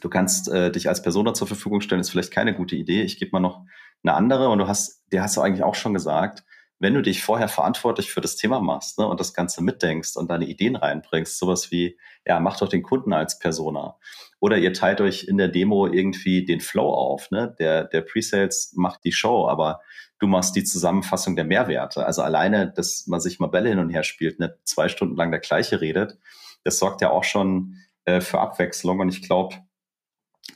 [0.00, 3.02] du kannst äh, dich als Persona zur Verfügung stellen, ist vielleicht keine gute Idee.
[3.02, 3.64] Ich gebe mal noch
[4.02, 6.44] eine andere und du hast, dir hast du eigentlich auch schon gesagt,
[6.80, 10.30] wenn du dich vorher verantwortlich für das Thema machst ne, und das Ganze mitdenkst und
[10.30, 13.96] deine Ideen reinbringst, sowas wie, ja, mach doch den Kunden als Persona.
[14.40, 17.30] Oder ihr teilt euch in der Demo irgendwie den Flow auf.
[17.30, 17.54] Ne?
[17.58, 19.80] Der, der Presales macht die Show, aber
[20.20, 22.06] du machst die Zusammenfassung der Mehrwerte.
[22.06, 25.32] Also alleine, dass man sich mal Bälle hin und her spielt, ne, zwei Stunden lang
[25.32, 26.18] der gleiche redet,
[26.62, 29.00] das sorgt ja auch schon äh, für Abwechslung.
[29.00, 29.56] Und ich glaube,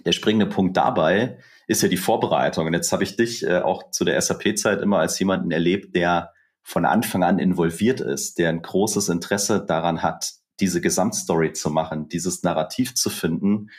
[0.04, 2.66] der springende Punkt dabei ist ja die Vorbereitung.
[2.66, 6.32] Und jetzt habe ich dich äh, auch zu der SAP-Zeit immer als jemanden erlebt, der
[6.62, 12.08] von Anfang an involviert ist, der ein großes Interesse daran hat, diese Gesamtstory zu machen,
[12.08, 13.70] dieses Narrativ zu finden,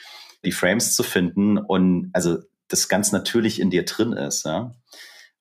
[0.44, 4.46] die Frames zu finden und also das ganz natürlich in dir drin ist.
[4.46, 4.74] Ja?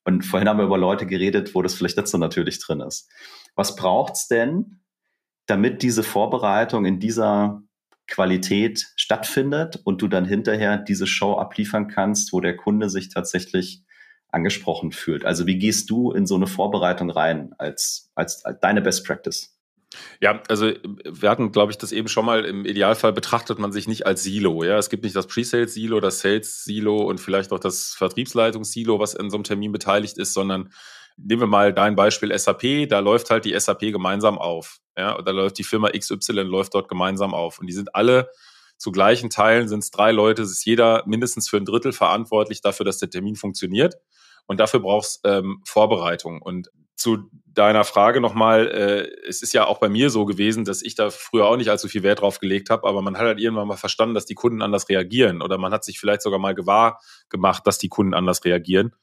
[0.05, 3.11] Und vorhin haben wir über Leute geredet, wo das vielleicht nicht so natürlich drin ist.
[3.55, 4.81] Was braucht's denn,
[5.47, 7.63] damit diese Vorbereitung in dieser
[8.07, 13.83] Qualität stattfindet und du dann hinterher diese Show abliefern kannst, wo der Kunde sich tatsächlich
[14.29, 15.25] angesprochen fühlt.
[15.25, 19.57] Also wie gehst du in so eine Vorbereitung rein als, als, als deine Best Practice?
[20.21, 20.73] Ja, also
[21.05, 22.45] wir hatten, glaube ich, das eben schon mal.
[22.47, 24.65] Im Idealfall betrachtet man sich nicht als Silo.
[24.65, 29.29] Ja, es gibt nicht das Pre-Sales-Silo, das Sales-Silo und vielleicht auch das Vertriebsleitungs-Silo, was in
[29.29, 30.73] so einem Termin beteiligt ist, sondern
[31.17, 32.89] nehmen wir mal dein Beispiel SAP.
[32.89, 34.79] Da läuft halt die SAP gemeinsam auf.
[34.97, 37.59] Ja, da läuft die Firma XY läuft dort gemeinsam auf.
[37.59, 38.31] Und die sind alle
[38.77, 42.61] zu gleichen Teilen, sind es drei Leute, es ist jeder mindestens für ein Drittel verantwortlich
[42.61, 43.95] dafür, dass der Termin funktioniert.
[44.47, 46.43] Und dafür brauchst ähm, Vorbereitung.
[46.43, 50.83] Und zu deiner Frage nochmal, äh, es ist ja auch bei mir so gewesen, dass
[50.83, 53.41] ich da früher auch nicht allzu viel Wert drauf gelegt habe, aber man hat halt
[53.41, 56.55] irgendwann mal verstanden, dass die Kunden anders reagieren oder man hat sich vielleicht sogar mal
[56.55, 58.95] gewahr gemacht, dass die Kunden anders reagieren.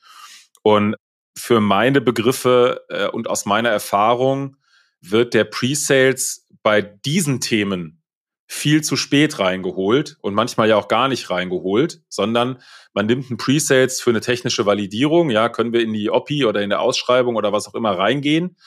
[0.62, 0.96] Und
[1.40, 4.58] für meine Begriffe äh, und aus meiner Erfahrung
[5.02, 8.04] wird der Pre-Sales bei diesen Themen
[8.52, 12.62] viel zu spät reingeholt und manchmal ja auch gar nicht reingeholt, sondern
[12.94, 16.62] man nimmt einen Pre-Sales für eine technische Validierung, ja, können wir in die OPI oder
[16.62, 18.58] in der Ausschreibung oder was auch immer reingehen,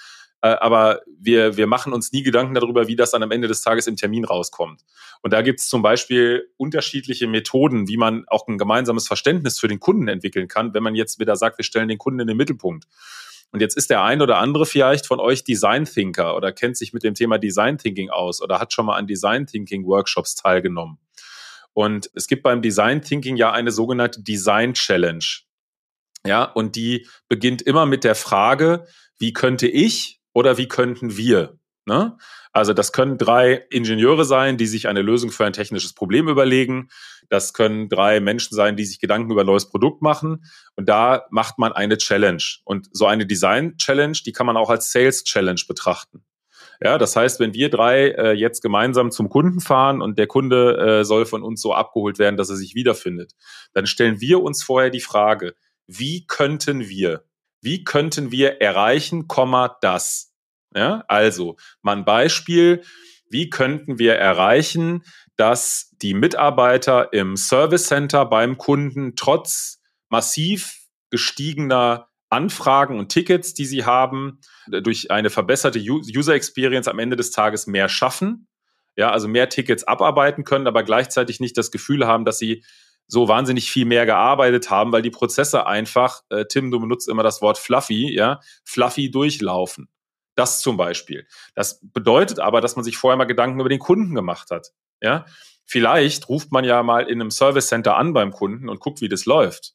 [0.49, 3.87] aber wir, wir machen uns nie Gedanken darüber, wie das dann am Ende des Tages
[3.87, 4.83] im Termin rauskommt.
[5.23, 9.69] Und da gibt es zum Beispiel unterschiedliche Methoden, wie man auch ein gemeinsames Verständnis für
[9.69, 12.37] den Kunden entwickeln kann, wenn man jetzt wieder sagt, wir stellen den Kunden in den
[12.37, 12.87] Mittelpunkt.
[13.53, 16.93] Und jetzt ist der ein oder andere vielleicht von euch Design Thinker oder kennt sich
[16.93, 20.99] mit dem Thema Design Thinking aus oder hat schon mal an Design Thinking Workshops teilgenommen.
[21.75, 25.25] Und es gibt beim Design Thinking ja eine sogenannte Design Challenge.
[26.27, 28.87] Ja, und die beginnt immer mit der Frage,
[29.19, 31.59] wie könnte ich oder wie könnten wir?
[31.85, 32.17] Ne?
[32.53, 36.89] Also das können drei Ingenieure sein, die sich eine Lösung für ein technisches Problem überlegen.
[37.29, 40.45] Das können drei Menschen sein, die sich Gedanken über ein neues Produkt machen.
[40.77, 42.43] Und da macht man eine Challenge.
[42.65, 46.25] Und so eine Design-Challenge, die kann man auch als Sales-Challenge betrachten.
[46.81, 50.77] Ja, das heißt, wenn wir drei äh, jetzt gemeinsam zum Kunden fahren und der Kunde
[51.01, 53.33] äh, soll von uns so abgeholt werden, dass er sich wiederfindet,
[53.73, 55.55] dann stellen wir uns vorher die Frage,
[55.87, 57.25] wie könnten wir,
[57.63, 59.27] wie könnten wir erreichen,
[59.81, 60.33] das?
[60.75, 62.83] Ja, also, mal ein Beispiel.
[63.31, 65.05] Wie könnten wir erreichen,
[65.37, 70.77] dass die Mitarbeiter im Service Center beim Kunden trotz massiv
[71.11, 77.31] gestiegener Anfragen und Tickets, die sie haben, durch eine verbesserte User Experience am Ende des
[77.31, 78.49] Tages mehr schaffen,
[78.97, 82.65] ja, also mehr Tickets abarbeiten können, aber gleichzeitig nicht das Gefühl haben, dass sie
[83.07, 87.23] so wahnsinnig viel mehr gearbeitet haben, weil die Prozesse einfach, äh, Tim, du benutzt immer
[87.23, 89.89] das Wort fluffy, ja, fluffy durchlaufen.
[90.35, 91.27] Das zum Beispiel.
[91.55, 94.69] Das bedeutet aber, dass man sich vorher mal Gedanken über den Kunden gemacht hat.
[95.03, 95.27] Ja,
[95.67, 99.09] vielleicht ruft man ja mal in einem Service Center an beim Kunden und guckt, wie
[99.09, 99.75] das läuft.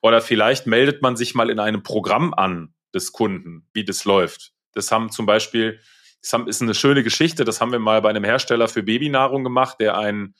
[0.00, 4.52] Oder vielleicht meldet man sich mal in einem Programm an des Kunden, wie das läuft.
[4.72, 5.80] Das haben zum Beispiel,
[6.20, 7.44] das ist eine schöne Geschichte.
[7.44, 10.34] Das haben wir mal bei einem Hersteller für Babynahrung gemacht, der einen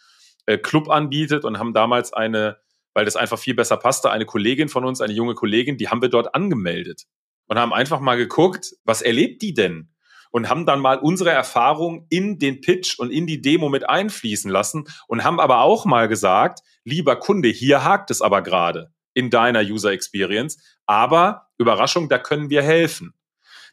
[0.47, 2.59] äh, Club anbietet und haben damals eine,
[2.95, 6.03] weil das einfach viel besser passte, eine Kollegin von uns, eine junge Kollegin, die haben
[6.03, 7.05] wir dort angemeldet
[7.47, 9.89] und haben einfach mal geguckt, was erlebt die denn?
[10.31, 14.51] Und haben dann mal unsere Erfahrung in den Pitch und in die Demo mit einfließen
[14.51, 19.29] lassen und haben aber auch mal gesagt, lieber Kunde, hier hakt es aber gerade in
[19.29, 23.13] deiner User Experience, aber Überraschung, da können wir helfen.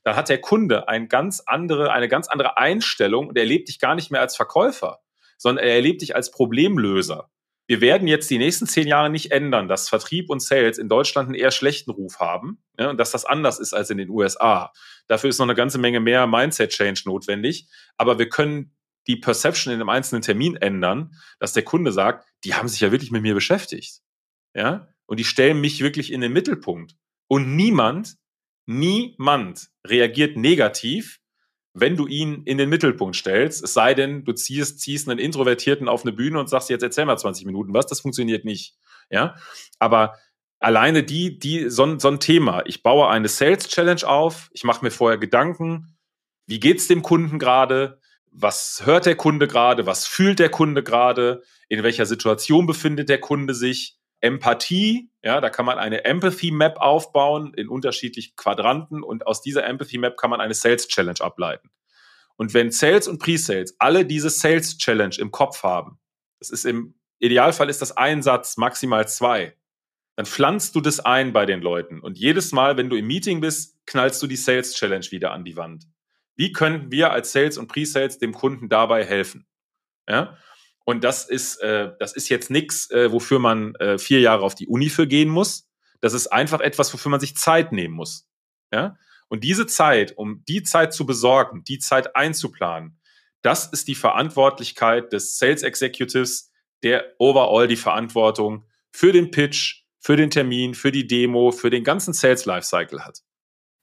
[0.04, 3.80] dann hat der Kunde ein ganz andere, eine ganz andere Einstellung und er erlebt dich
[3.80, 5.00] gar nicht mehr als Verkäufer,
[5.40, 7.32] sondern er erlebt dich als Problemlöser.
[7.66, 11.28] Wir werden jetzt die nächsten zehn Jahre nicht ändern, dass Vertrieb und Sales in Deutschland
[11.28, 14.74] einen eher schlechten Ruf haben ja, und dass das anders ist als in den USA.
[15.08, 17.68] Dafür ist noch eine ganze Menge mehr Mindset-Change notwendig.
[17.96, 18.76] Aber wir können
[19.06, 22.92] die Perception in einem einzelnen Termin ändern, dass der Kunde sagt, die haben sich ja
[22.92, 24.02] wirklich mit mir beschäftigt.
[24.56, 26.96] Ja, und die stellen mich wirklich in den Mittelpunkt.
[27.28, 28.18] Und niemand,
[28.66, 31.19] niemand reagiert negativ,
[31.74, 33.64] wenn du ihn in den Mittelpunkt stellst.
[33.64, 37.06] Es sei denn, du ziehst, ziehst einen Introvertierten auf eine Bühne und sagst, jetzt erzähl
[37.06, 37.88] mal 20 Minuten was.
[37.88, 38.76] Das funktioniert nicht.
[39.10, 39.36] Ja,
[39.80, 40.16] aber
[40.60, 42.64] alleine die, die, so, so ein Thema.
[42.66, 44.50] Ich baue eine Sales Challenge auf.
[44.54, 45.96] Ich mache mir vorher Gedanken.
[46.46, 48.00] Wie geht's dem Kunden gerade?
[48.32, 49.86] Was hört der Kunde gerade?
[49.86, 51.44] Was fühlt der Kunde gerade?
[51.68, 53.99] In welcher Situation befindet der Kunde sich?
[54.22, 59.66] Empathie, ja, da kann man eine Empathy Map aufbauen in unterschiedlichen Quadranten und aus dieser
[59.66, 61.70] Empathy Map kann man eine Sales Challenge ableiten.
[62.36, 66.00] Und wenn Sales und Pre-Sales alle diese Sales Challenge im Kopf haben,
[66.40, 69.58] das ist im Idealfall ist das ein Satz, maximal zwei,
[70.16, 73.42] dann pflanzt du das ein bei den Leuten und jedes Mal, wenn du im Meeting
[73.42, 75.86] bist, knallst du die Sales Challenge wieder an die Wand.
[76.36, 79.46] Wie können wir als Sales und Pre-Sales dem Kunden dabei helfen?
[80.08, 80.38] Ja?
[80.90, 84.56] Und das ist, äh, das ist jetzt nichts, äh, wofür man äh, vier Jahre auf
[84.56, 85.70] die Uni für gehen muss.
[86.02, 88.28] Das ist einfach etwas, wofür man sich Zeit nehmen muss.
[88.74, 88.98] Ja?
[89.28, 92.98] Und diese Zeit, um die Zeit zu besorgen, die Zeit einzuplanen,
[93.44, 100.16] das ist die Verantwortlichkeit des Sales Executives, der overall die Verantwortung für den Pitch, für
[100.16, 103.20] den Termin, für die Demo, für den ganzen Sales Lifecycle hat.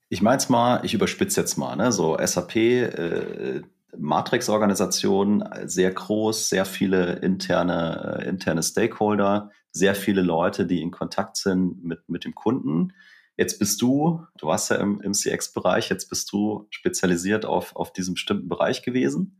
[0.09, 1.93] Ich meine es mal, ich überspitze jetzt mal, ne?
[1.93, 3.61] so SAP, äh,
[3.95, 11.37] Matrix-Organisation, sehr groß, sehr viele interne, äh, interne Stakeholder, sehr viele Leute, die in Kontakt
[11.37, 12.93] sind mit, mit dem Kunden.
[13.37, 17.93] Jetzt bist du, du warst ja im, im CX-Bereich, jetzt bist du spezialisiert auf, auf
[17.93, 19.39] diesen bestimmten Bereich gewesen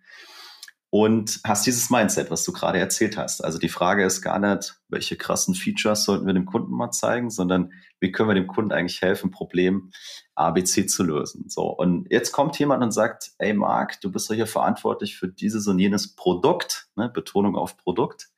[0.97, 3.45] und hast dieses Mindset, was du gerade erzählt hast.
[3.45, 7.29] Also die Frage ist gar nicht, welche krassen Features sollten wir dem Kunden mal zeigen,
[7.29, 9.91] sondern wie können wir dem Kunden eigentlich helfen, Problem
[10.33, 11.49] ABC zu lösen.
[11.49, 11.67] So.
[11.67, 15.67] Und jetzt kommt jemand und sagt, ey Marc, du bist doch hier verantwortlich für dieses
[15.67, 17.09] und jenes Produkt, ne?
[17.09, 18.29] Betonung auf Produkt.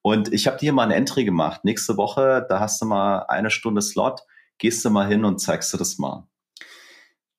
[0.00, 1.66] Und ich habe dir mal eine Entry gemacht.
[1.66, 4.22] Nächste Woche, da hast du mal eine Stunde Slot,
[4.56, 6.26] gehst du mal hin und zeigst du das mal.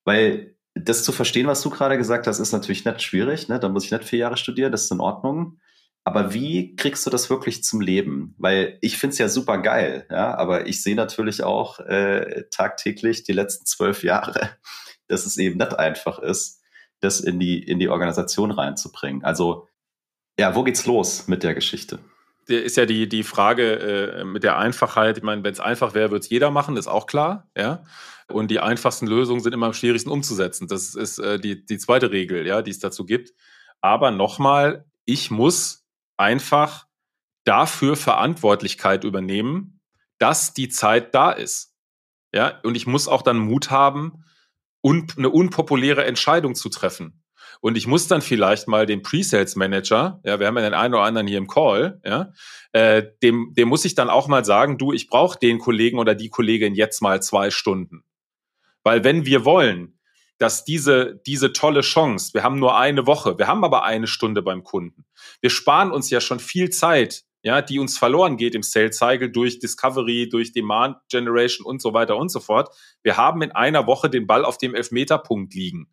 [0.04, 3.48] Weil das zu verstehen, was du gerade gesagt hast, ist natürlich nicht schwierig.
[3.48, 3.60] Ne?
[3.60, 5.58] Da muss ich nicht vier Jahre studieren, das ist in Ordnung.
[6.04, 8.34] Aber wie kriegst du das wirklich zum Leben?
[8.38, 13.22] Weil ich finde es ja super geil, ja, aber ich sehe natürlich auch äh, tagtäglich
[13.22, 14.50] die letzten zwölf Jahre,
[15.06, 16.60] dass es eben nicht einfach ist,
[17.00, 19.24] das in die, in die Organisation reinzubringen.
[19.24, 19.68] Also,
[20.38, 22.00] ja, wo geht's los mit der Geschichte?
[22.46, 25.16] Ist ja die, die Frage äh, mit der Einfachheit.
[25.18, 27.84] Ich meine, wenn es einfach wäre, würde es jeder machen, ist auch klar, ja.
[28.28, 30.66] Und die einfachsten Lösungen sind immer am schwierigsten umzusetzen.
[30.66, 33.32] Das ist äh, die, die zweite Regel, ja, die es dazu gibt.
[33.80, 35.84] Aber nochmal, ich muss
[36.16, 36.86] einfach
[37.44, 39.80] dafür Verantwortlichkeit übernehmen,
[40.18, 41.74] dass die Zeit da ist.
[42.34, 44.24] Ja, und ich muss auch dann Mut haben,
[44.82, 47.21] un eine unpopuläre Entscheidung zu treffen.
[47.62, 50.94] Und ich muss dann vielleicht mal den Pre-Sales Manager, ja, wir haben ja den einen
[50.94, 52.32] oder anderen hier im Call, ja,
[52.72, 56.16] äh, dem, dem muss ich dann auch mal sagen, du, ich brauche den Kollegen oder
[56.16, 58.02] die Kollegin jetzt mal zwei Stunden.
[58.82, 59.96] Weil wenn wir wollen,
[60.38, 64.42] dass diese, diese tolle Chance, wir haben nur eine Woche, wir haben aber eine Stunde
[64.42, 65.04] beim Kunden.
[65.40, 69.30] Wir sparen uns ja schon viel Zeit, ja, die uns verloren geht im Sales Cycle
[69.30, 72.74] durch Discovery, durch Demand Generation und so weiter und so fort.
[73.04, 75.86] Wir haben in einer Woche den Ball auf dem Elfmeterpunkt liegen.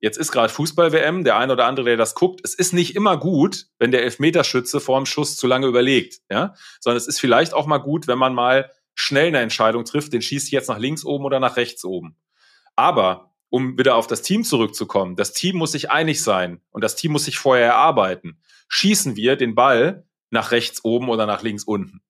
[0.00, 3.16] Jetzt ist gerade Fußball-WM, der eine oder andere, der das guckt, es ist nicht immer
[3.16, 7.54] gut, wenn der Elfmeterschütze vor dem Schuss zu lange überlegt, ja, sondern es ist vielleicht
[7.54, 11.04] auch mal gut, wenn man mal schnell eine Entscheidung trifft, den schießt jetzt nach links
[11.04, 12.16] oben oder nach rechts oben.
[12.74, 16.96] Aber um wieder auf das Team zurückzukommen, das Team muss sich einig sein und das
[16.96, 18.40] Team muss sich vorher erarbeiten.
[18.68, 22.02] Schießen wir den Ball nach rechts oben oder nach links unten?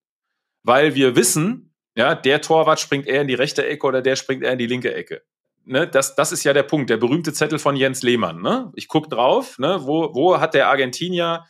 [0.62, 4.42] Weil wir wissen, ja, der Torwart springt eher in die rechte Ecke oder der springt
[4.42, 5.22] eher in die linke Ecke.
[5.68, 8.40] Ne, das, das ist ja der Punkt, der berühmte Zettel von Jens Lehmann.
[8.40, 8.70] Ne?
[8.76, 11.44] Ich gucke drauf, ne, wo, wo hat der Argentinier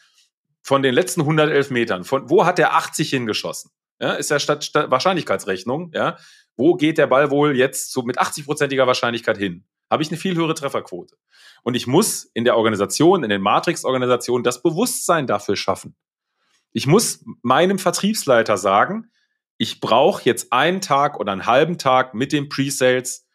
[0.62, 3.70] von den letzten 111 Metern, von, wo hat der 80 hingeschossen?
[4.00, 5.90] Ja, ist ja statt, statt Wahrscheinlichkeitsrechnung.
[5.94, 6.16] Ja,
[6.56, 9.66] wo geht der Ball wohl jetzt so mit 80-prozentiger Wahrscheinlichkeit hin?
[9.90, 11.16] Habe ich eine viel höhere Trefferquote.
[11.62, 15.94] Und ich muss in der Organisation, in den Matrix-Organisationen das Bewusstsein dafür schaffen.
[16.72, 19.10] Ich muss meinem Vertriebsleiter sagen,
[19.58, 23.25] ich brauche jetzt einen Tag oder einen halben Tag mit dem Pre-Sales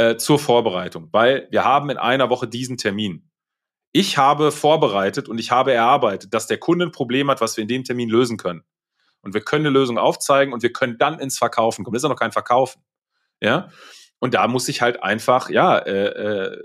[0.00, 3.30] äh, zur Vorbereitung, weil wir haben in einer Woche diesen Termin.
[3.92, 7.62] Ich habe vorbereitet und ich habe erarbeitet, dass der Kunde ein Problem hat, was wir
[7.62, 8.64] in dem Termin lösen können
[9.20, 11.92] und wir können eine Lösung aufzeigen und wir können dann ins Verkaufen kommen.
[11.92, 12.82] Das ist ja noch kein Verkaufen.
[13.42, 13.68] Ja.
[14.20, 16.58] Und da muss ich halt einfach, ja, äh, äh,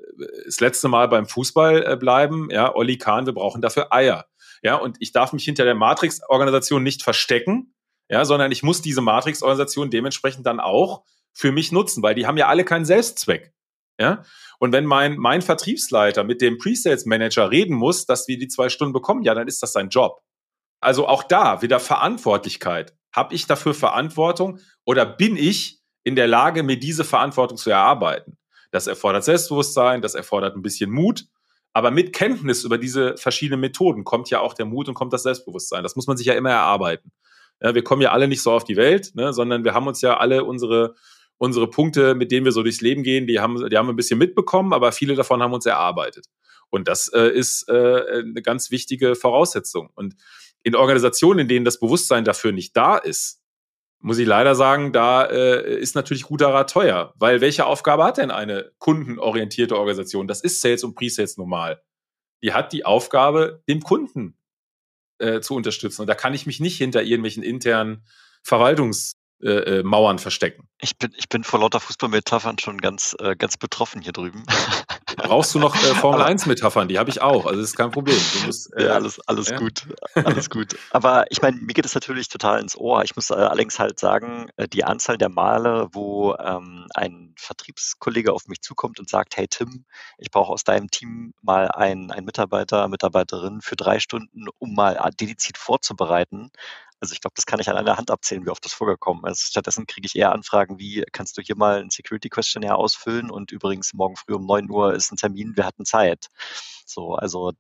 [0.45, 4.27] das letzte Mal beim Fußball äh, bleiben, ja, Olli Kahn, wir brauchen dafür Eier.
[4.61, 7.73] Ja, und ich darf mich hinter der Matrix-Organisation nicht verstecken,
[8.09, 11.03] ja, sondern ich muss diese Matrix-Organisation dementsprechend dann auch
[11.35, 13.53] für mich nutzen, weil die haben ja alle keinen Selbstzweck.
[13.99, 14.23] Ja,
[14.59, 18.93] und wenn mein, mein Vertriebsleiter mit dem Pre-Sales-Manager reden muss, dass wir die zwei Stunden
[18.93, 20.21] bekommen, ja, dann ist das sein Job.
[20.81, 22.93] Also auch da wieder Verantwortlichkeit.
[23.13, 28.37] Habe ich dafür Verantwortung oder bin ich in der Lage, mir diese Verantwortung zu erarbeiten.
[28.71, 31.25] Das erfordert Selbstbewusstsein, das erfordert ein bisschen Mut.
[31.71, 35.23] Aber mit Kenntnis über diese verschiedenen Methoden kommt ja auch der Mut und kommt das
[35.23, 35.83] Selbstbewusstsein.
[35.83, 37.11] Das muss man sich ja immer erarbeiten.
[37.61, 40.01] Ja, wir kommen ja alle nicht so auf die Welt, ne, sondern wir haben uns
[40.01, 40.95] ja alle unsere,
[41.37, 43.97] unsere Punkte, mit denen wir so durchs Leben gehen, die haben, die haben wir ein
[43.97, 46.27] bisschen mitbekommen, aber viele davon haben uns erarbeitet.
[46.69, 49.89] Und das äh, ist äh, eine ganz wichtige Voraussetzung.
[49.95, 50.15] Und
[50.63, 53.41] in Organisationen, in denen das Bewusstsein dafür nicht da ist,
[53.99, 57.13] muss ich leider sagen, da äh, ist natürlich guter Rat teuer.
[57.17, 60.27] Weil welche Aufgabe hat denn eine kundenorientierte Organisation?
[60.27, 61.81] Das ist Sales und Pre-Sales normal.
[62.43, 64.37] Die hat die Aufgabe, den Kunden
[65.19, 66.01] äh, zu unterstützen.
[66.01, 68.05] Und da kann ich mich nicht hinter irgendwelchen internen
[68.45, 70.67] Verwaltungs- äh, äh, Mauern verstecken.
[70.79, 74.45] Ich bin, ich bin vor lauter Fußballmetaphern schon ganz, äh, ganz betroffen hier drüben.
[75.17, 76.87] Brauchst du noch äh, Formel 1 Metaphern?
[76.87, 77.45] Die habe ich auch.
[77.45, 78.17] Also das ist kein Problem.
[78.45, 79.57] Musst, ja, äh, alles, alles ja.
[79.57, 79.87] gut.
[80.15, 80.77] Alles gut.
[80.91, 83.03] Aber ich meine, mir geht es natürlich total ins Ohr.
[83.03, 88.47] Ich muss äh, allerdings halt sagen, die Anzahl der Male, wo ähm, ein Vertriebskollege auf
[88.47, 89.85] mich zukommt und sagt, hey Tim,
[90.17, 94.97] ich brauche aus deinem Team mal einen, einen Mitarbeiter, Mitarbeiterin für drei Stunden, um mal
[95.19, 96.51] dediziert vorzubereiten,
[96.99, 99.49] also ich glaube, das kann ich an einer Hand abzählen, wie oft das vorgekommen ist.
[99.49, 103.51] Stattdessen kriege ich eher Anfragen wie, kannst du hier mal ein Security Questionnaire ausfüllen und
[103.51, 106.27] übrigens morgen früh um 9 Uhr ist ein Termin, wir hatten Zeit.
[106.86, 107.51] So, also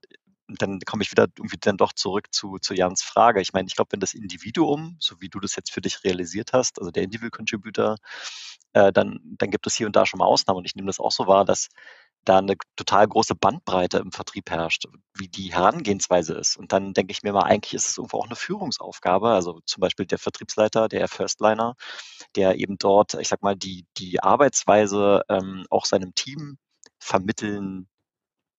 [0.47, 3.41] dann komme ich wieder irgendwie dann doch zurück zu, zu Jans Frage.
[3.41, 6.53] Ich meine, ich glaube, wenn das Individuum, so wie du das jetzt für dich realisiert
[6.53, 7.97] hast, also der Individual Contributor,
[8.73, 10.59] äh, dann, dann gibt es hier und da schon mal Ausnahmen.
[10.59, 11.69] Und ich nehme das auch so wahr, dass
[12.25, 16.57] da eine total große Bandbreite im Vertrieb herrscht, wie die Herangehensweise ist.
[16.57, 19.29] Und dann denke ich mir mal, eigentlich ist es irgendwo auch eine Führungsaufgabe.
[19.29, 21.75] Also zum Beispiel der Vertriebsleiter, der Firstliner,
[22.35, 26.57] der eben dort, ich sag mal, die, die Arbeitsweise ähm, auch seinem Team
[26.99, 27.87] vermitteln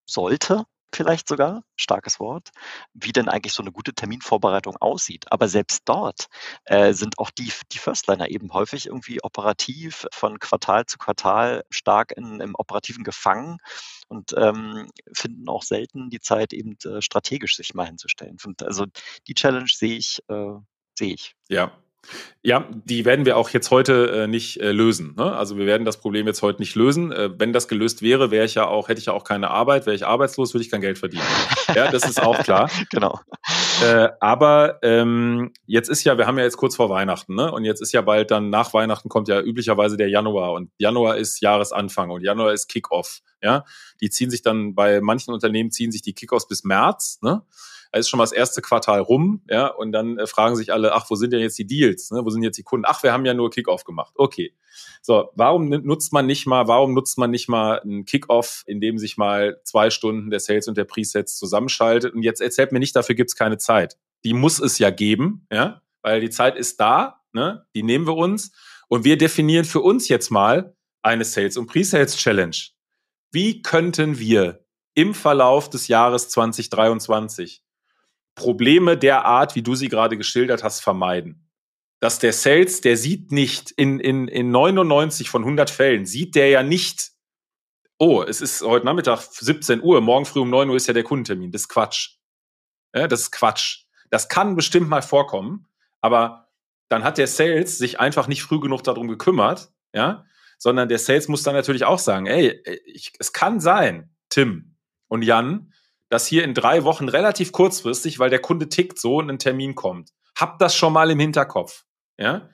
[0.06, 2.50] sollte, vielleicht sogar, starkes Wort,
[2.94, 5.24] wie denn eigentlich so eine gute Terminvorbereitung aussieht.
[5.30, 6.26] Aber selbst dort
[6.64, 12.12] äh, sind auch die, die Firstliner eben häufig irgendwie operativ von Quartal zu Quartal stark
[12.16, 13.58] in, im Operativen gefangen
[14.08, 18.36] und ähm, finden auch selten die Zeit, eben äh, strategisch sich mal hinzustellen.
[18.62, 18.86] Also
[19.26, 20.54] die Challenge sehe ich, äh,
[20.94, 21.34] sehe ich.
[21.48, 21.72] Ja,
[22.42, 25.14] ja, die werden wir auch jetzt heute äh, nicht äh, lösen.
[25.16, 25.34] Ne?
[25.34, 27.10] Also wir werden das Problem jetzt heute nicht lösen.
[27.10, 29.84] Äh, wenn das gelöst wäre, wäre ich ja auch, hätte ich ja auch keine Arbeit,
[29.86, 31.24] wäre ich arbeitslos, würde ich kein Geld verdienen.
[31.74, 32.70] ja, das ist auch klar.
[32.90, 33.18] genau.
[33.82, 37.50] Äh, aber ähm, jetzt ist ja, wir haben ja jetzt kurz vor Weihnachten, ne?
[37.50, 41.16] Und jetzt ist ja bald dann nach Weihnachten kommt ja üblicherweise der Januar und Januar
[41.16, 43.22] ist Jahresanfang und Januar ist Kickoff.
[43.42, 43.64] Ja,
[44.00, 47.18] die ziehen sich dann bei manchen Unternehmen ziehen sich die Kickoffs bis März.
[47.22, 47.42] Ne?
[47.96, 50.94] Da ist schon mal das erste Quartal rum, ja, und dann äh, fragen sich alle,
[50.94, 52.10] ach, wo sind denn jetzt die Deals?
[52.10, 52.22] Ne?
[52.22, 52.84] Wo sind jetzt die Kunden?
[52.86, 54.12] Ach, wir haben ja nur Kickoff gemacht.
[54.16, 54.52] Okay.
[55.00, 58.98] So, warum nutzt man nicht mal, warum nutzt man nicht mal einen Kickoff, in dem
[58.98, 62.12] sich mal zwei Stunden der Sales und der Presets zusammenschaltet?
[62.12, 63.96] Und jetzt erzählt mir nicht, dafür gibt's keine Zeit.
[64.24, 67.64] Die muss es ja geben, ja, weil die Zeit ist da, ne?
[67.74, 68.52] Die nehmen wir uns
[68.88, 72.56] und wir definieren für uns jetzt mal eine Sales- und Presales Challenge.
[73.32, 77.62] Wie könnten wir im Verlauf des Jahres 2023
[78.36, 81.48] Probleme der Art, wie du sie gerade geschildert hast, vermeiden.
[81.98, 86.50] Dass der Sales, der sieht nicht in, in, in 99 von 100 Fällen, sieht der
[86.50, 87.10] ja nicht,
[87.98, 91.02] oh, es ist heute Nachmittag 17 Uhr, morgen früh um 9 Uhr ist ja der
[91.02, 91.50] Kundentermin.
[91.50, 92.18] Das ist Quatsch.
[92.94, 93.86] Ja, das ist Quatsch.
[94.10, 95.66] Das kann bestimmt mal vorkommen,
[96.00, 96.48] aber
[96.88, 100.24] dann hat der Sales sich einfach nicht früh genug darum gekümmert, ja,
[100.58, 104.76] sondern der Sales muss dann natürlich auch sagen, ey, ich, es kann sein, Tim
[105.08, 105.72] und Jan,
[106.08, 110.10] dass hier in drei Wochen relativ kurzfristig, weil der Kunde tickt so, ein Termin kommt.
[110.36, 111.84] Habt das schon mal im Hinterkopf.
[112.18, 112.48] Ja?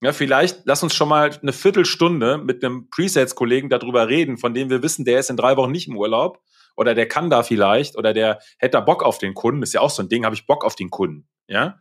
[0.00, 4.68] Ja, vielleicht lass uns schon mal eine Viertelstunde mit einem Presets-Kollegen darüber reden, von dem
[4.68, 6.42] wir wissen, der ist in drei Wochen nicht im Urlaub
[6.76, 9.60] oder der kann da vielleicht oder der hätte da Bock auf den Kunden.
[9.60, 11.28] Das ist ja auch so ein Ding, habe ich Bock auf den Kunden.
[11.46, 11.78] Ja?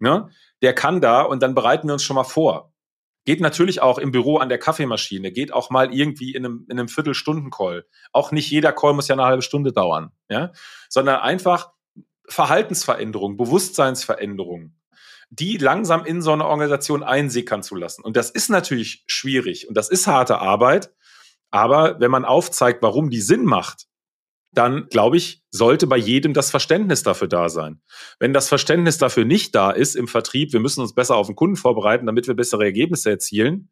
[0.00, 0.28] ja?
[0.60, 2.71] Der kann da und dann bereiten wir uns schon mal vor.
[3.24, 6.78] Geht natürlich auch im Büro an der Kaffeemaschine, geht auch mal irgendwie in einem, in
[6.78, 7.86] einem Viertelstunden-Call.
[8.12, 10.52] Auch nicht jeder Call muss ja eine halbe Stunde dauern, ja,
[10.88, 11.70] sondern einfach
[12.28, 14.74] Verhaltensveränderung, Bewusstseinsveränderung,
[15.30, 18.02] die langsam in so eine Organisation einsickern zu lassen.
[18.02, 20.92] Und das ist natürlich schwierig und das ist harte Arbeit.
[21.50, 23.86] Aber wenn man aufzeigt, warum die Sinn macht,
[24.52, 27.80] dann glaube ich, sollte bei jedem das Verständnis dafür da sein.
[28.18, 31.36] Wenn das Verständnis dafür nicht da ist im Vertrieb, wir müssen uns besser auf den
[31.36, 33.70] Kunden vorbereiten, damit wir bessere Ergebnisse erzielen,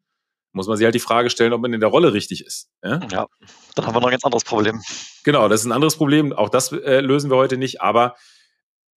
[0.53, 2.69] muss man sich halt die Frage stellen, ob man in der Rolle richtig ist.
[2.83, 3.27] Ja, ja
[3.75, 4.81] dann haben wir noch ein ganz anderes Problem.
[5.23, 6.33] Genau, das ist ein anderes Problem.
[6.33, 7.81] Auch das äh, lösen wir heute nicht.
[7.81, 8.15] Aber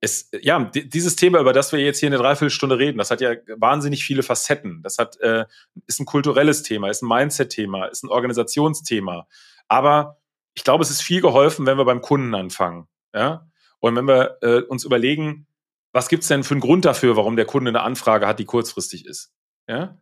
[0.01, 3.35] es, ja, dieses Thema, über das wir jetzt hier eine Dreiviertelstunde reden, das hat ja
[3.57, 4.83] wahnsinnig viele Facetten.
[4.83, 5.45] Das hat, äh,
[5.87, 9.29] ist ein kulturelles Thema, ist ein Mindset-Thema, ist ein Organisationsthema.
[9.69, 10.19] Aber
[10.55, 12.89] ich glaube, es ist viel geholfen, wenn wir beim Kunden anfangen.
[13.15, 13.47] Ja?
[13.81, 15.47] Und wenn wir äh, uns überlegen,
[15.93, 19.07] was gibt's denn für einen Grund dafür, warum der Kunde eine Anfrage hat, die kurzfristig
[19.07, 19.33] ist?
[19.69, 19.99] Ja?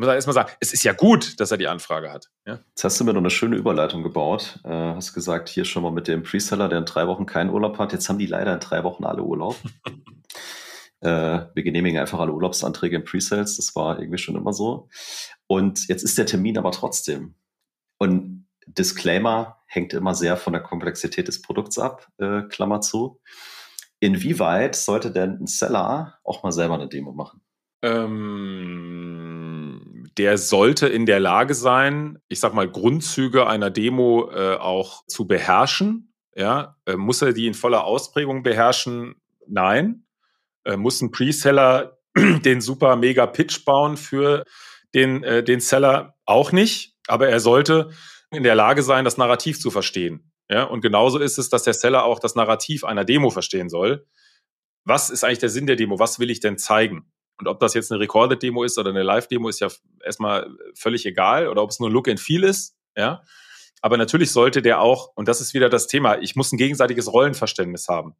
[0.00, 2.30] muss erstmal sagen, es ist ja gut, dass er die Anfrage hat.
[2.46, 2.60] Ja?
[2.70, 4.58] Jetzt hast du mir noch eine schöne Überleitung gebaut.
[4.64, 7.78] Äh, hast gesagt, hier schon mal mit dem Preseller, der in drei Wochen keinen Urlaub
[7.78, 7.92] hat.
[7.92, 9.56] Jetzt haben die leider in drei Wochen alle Urlaub.
[11.00, 13.56] äh, wir genehmigen einfach alle Urlaubsanträge im Presales.
[13.56, 14.88] Das war irgendwie schon immer so.
[15.46, 17.34] Und jetzt ist der Termin aber trotzdem.
[17.98, 18.39] Und
[18.78, 23.20] Disclaimer hängt immer sehr von der Komplexität des Produkts ab, äh, Klammer zu.
[24.00, 27.42] Inwieweit sollte denn ein Seller auch mal selber eine Demo machen?
[27.82, 28.90] Ähm,
[30.18, 35.26] der sollte in der Lage sein, ich sag mal, Grundzüge einer Demo äh, auch zu
[35.26, 36.12] beherrschen.
[36.34, 39.14] Ja, äh, muss er die in voller Ausprägung beherrschen?
[39.46, 40.04] Nein.
[40.64, 44.44] Äh, muss ein Preseller den super mega Pitch bauen für
[44.94, 46.16] den, äh, den Seller?
[46.24, 46.96] Auch nicht.
[47.06, 47.90] Aber er sollte
[48.30, 50.32] in der Lage sein, das Narrativ zu verstehen.
[50.50, 54.06] Ja, und genauso ist es, dass der Seller auch das Narrativ einer Demo verstehen soll.
[54.84, 55.98] Was ist eigentlich der Sinn der Demo?
[55.98, 57.12] Was will ich denn zeigen?
[57.38, 59.68] Und ob das jetzt eine Recorded-Demo ist oder eine Live-Demo, ist ja
[60.04, 61.48] erstmal völlig egal.
[61.48, 63.22] Oder ob es nur Look and Feel ist, ja.
[63.80, 67.10] Aber natürlich sollte der auch, und das ist wieder das Thema, ich muss ein gegenseitiges
[67.10, 68.14] Rollenverständnis haben.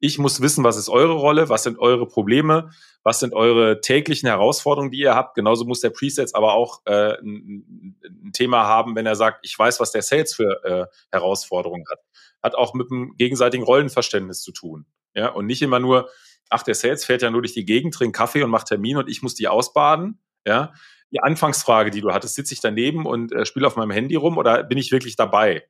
[0.00, 2.70] Ich muss wissen, was ist eure Rolle, was sind eure Probleme,
[3.02, 5.34] was sind eure täglichen Herausforderungen, die ihr habt.
[5.34, 9.58] Genauso muss der Presets aber auch äh, ein, ein, Thema haben, wenn er sagt, ich
[9.58, 12.00] weiß, was der Sales für äh, Herausforderungen hat.
[12.42, 14.86] Hat auch mit einem gegenseitigen Rollenverständnis zu tun.
[15.14, 16.08] Ja, und nicht immer nur,
[16.50, 19.08] ach, der Sales fährt ja nur durch die Gegend, trinkt Kaffee und macht Termin und
[19.08, 20.18] ich muss die ausbaden.
[20.46, 20.72] Ja,
[21.10, 24.36] die Anfangsfrage, die du hattest, sitze ich daneben und äh, spiele auf meinem Handy rum
[24.36, 25.64] oder bin ich wirklich dabei?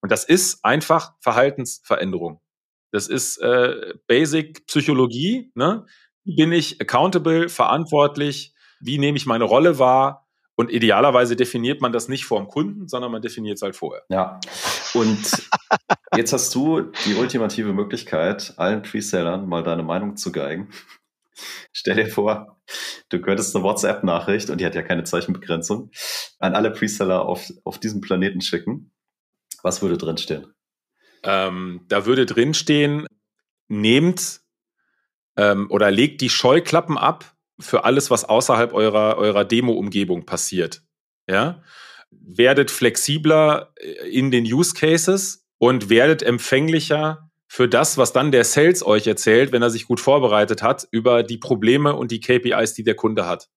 [0.00, 2.40] Und das ist einfach Verhaltensveränderung.
[2.90, 5.50] Das ist äh, Basic Psychologie.
[5.54, 5.86] Ne?
[6.24, 8.54] Wie bin ich accountable, verantwortlich?
[8.80, 10.28] Wie nehme ich meine Rolle wahr?
[10.56, 14.02] Und idealerweise definiert man das nicht vor dem Kunden, sondern man definiert es halt vorher.
[14.08, 14.40] Ja.
[14.92, 15.46] Und
[16.16, 20.70] jetzt hast du die ultimative Möglichkeit, allen Presellern mal deine Meinung zu geigen.
[21.72, 22.60] Stell dir vor,
[23.08, 25.92] du könntest eine WhatsApp-Nachricht, und die hat ja keine Zeichenbegrenzung,
[26.40, 28.90] an alle Preseller auf, auf diesem Planeten schicken.
[29.62, 30.52] Was würde drinstehen?
[31.22, 33.06] Ähm, da würde drinstehen,
[33.68, 34.40] nehmt
[35.36, 40.82] ähm, oder legt die Scheuklappen ab für alles, was außerhalb eurer, eurer Demo-Umgebung passiert.
[41.28, 41.62] Ja?
[42.10, 48.44] Werdet flexibler äh, in den Use Cases und werdet empfänglicher für das, was dann der
[48.44, 52.74] Sales euch erzählt, wenn er sich gut vorbereitet hat, über die Probleme und die KPIs,
[52.74, 53.48] die der Kunde hat.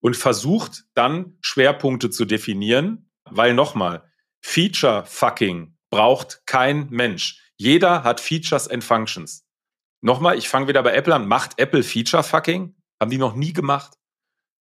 [0.00, 4.04] Und versucht dann Schwerpunkte zu definieren, weil nochmal,
[4.42, 7.40] Feature-Fucking braucht kein Mensch.
[7.56, 9.46] Jeder hat Features and Functions.
[10.00, 11.28] Nochmal, ich fange wieder bei Apple an.
[11.28, 12.74] Macht Apple Feature-Fucking?
[13.00, 13.92] Haben die noch nie gemacht.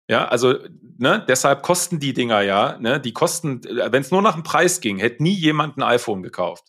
[0.08, 0.58] Ja, also
[0.98, 4.80] ne, deshalb kosten die Dinger ja, ne, die kosten, wenn es nur nach dem Preis
[4.80, 6.64] ging, hätte nie jemand ein iPhone gekauft.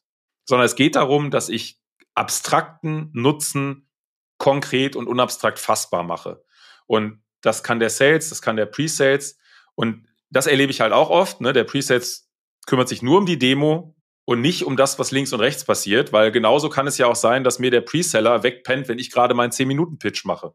[0.47, 1.81] Sondern es geht darum, dass ich
[2.13, 3.89] abstrakten Nutzen
[4.37, 6.43] konkret und unabstrakt fassbar mache.
[6.85, 9.37] Und das kann der Sales, das kann der Pre-Sales.
[9.73, 11.41] Und das erlebe ich halt auch oft.
[11.41, 11.51] Ne?
[11.51, 12.29] Der Pre-Sales
[12.67, 13.95] kümmert sich nur um die Demo
[14.31, 17.15] und nicht um das, was links und rechts passiert, weil genauso kann es ja auch
[17.15, 20.53] sein, dass mir der Pre-Seller wegpennt, wenn ich gerade meinen 10-Minuten-Pitch mache.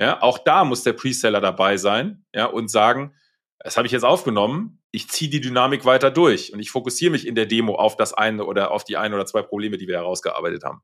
[0.00, 3.14] Ja, auch da muss der Preseller dabei sein, ja, und sagen,
[3.58, 7.26] das habe ich jetzt aufgenommen, ich ziehe die Dynamik weiter durch und ich fokussiere mich
[7.26, 9.96] in der Demo auf das eine oder auf die ein oder zwei Probleme, die wir
[9.96, 10.80] herausgearbeitet haben.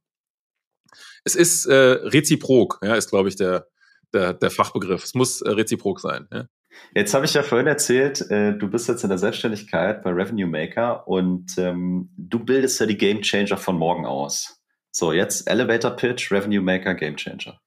[1.25, 3.69] Es ist äh, reziprok, ja, ist, glaube ich, der,
[4.13, 5.05] der, der Fachbegriff.
[5.05, 6.29] Es muss äh, reziprok sein.
[6.33, 6.47] Ja.
[6.95, 10.47] Jetzt habe ich ja vorhin erzählt, äh, du bist jetzt in der Selbstständigkeit bei Revenue
[10.47, 14.63] Maker und ähm, du bildest ja die Game Changer von morgen aus.
[14.91, 17.61] So, jetzt Elevator Pitch, Revenue Maker, Game Changer.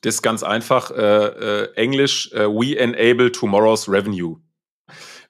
[0.00, 0.90] Das ist ganz einfach.
[0.90, 4.40] Äh, äh, Englisch, äh, we enable tomorrow's revenue.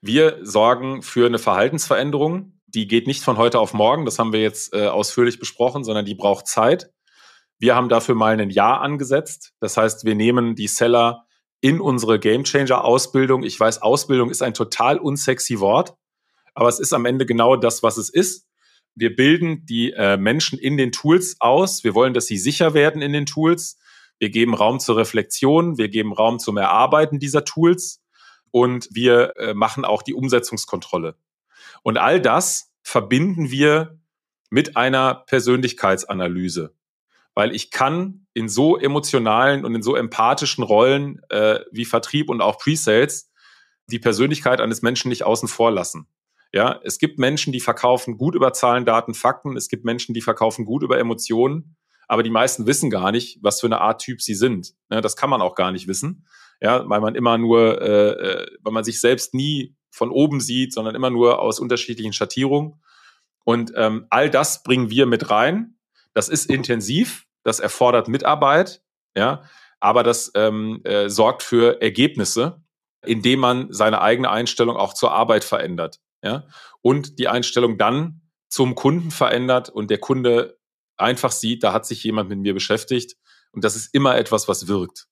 [0.00, 2.54] Wir sorgen für eine Verhaltensveränderung.
[2.66, 4.04] Die geht nicht von heute auf morgen.
[4.04, 6.90] Das haben wir jetzt äh, ausführlich besprochen, sondern die braucht Zeit.
[7.58, 9.52] Wir haben dafür mal ein Jahr angesetzt.
[9.60, 11.25] Das heißt, wir nehmen die Seller
[11.60, 13.42] in unsere Gamechanger Ausbildung.
[13.42, 15.94] Ich weiß, Ausbildung ist ein total unsexy Wort,
[16.54, 18.46] aber es ist am Ende genau das, was es ist.
[18.94, 21.84] Wir bilden die äh, Menschen in den Tools aus.
[21.84, 23.78] Wir wollen, dass sie sicher werden in den Tools.
[24.18, 28.02] Wir geben Raum zur Reflexion, wir geben Raum zum Erarbeiten dieser Tools
[28.50, 31.16] und wir äh, machen auch die Umsetzungskontrolle.
[31.82, 34.00] Und all das verbinden wir
[34.48, 36.74] mit einer Persönlichkeitsanalyse,
[37.36, 42.40] weil ich kann in so emotionalen und in so empathischen Rollen äh, wie Vertrieb und
[42.40, 43.30] auch Pre-Sales
[43.88, 46.08] die Persönlichkeit eines Menschen nicht außen vor lassen.
[46.54, 49.54] Ja, es gibt Menschen, die verkaufen gut über Zahlen, Daten, Fakten.
[49.54, 51.76] Es gibt Menschen, die verkaufen gut über Emotionen.
[52.08, 54.72] Aber die meisten wissen gar nicht, was für eine Art Typ sie sind.
[54.90, 56.26] Ja, das kann man auch gar nicht wissen.
[56.62, 60.72] Ja, weil man immer nur, äh, äh weil man sich selbst nie von oben sieht,
[60.72, 62.80] sondern immer nur aus unterschiedlichen Schattierungen.
[63.44, 65.75] Und ähm, all das bringen wir mit rein.
[66.16, 68.80] Das ist intensiv, das erfordert Mitarbeit,
[69.14, 69.42] ja,
[69.80, 72.64] aber das ähm, äh, sorgt für Ergebnisse,
[73.04, 76.48] indem man seine eigene Einstellung auch zur Arbeit verändert, ja,
[76.80, 80.58] und die Einstellung dann zum Kunden verändert und der Kunde
[80.96, 83.18] einfach sieht, da hat sich jemand mit mir beschäftigt
[83.52, 85.08] und das ist immer etwas, was wirkt,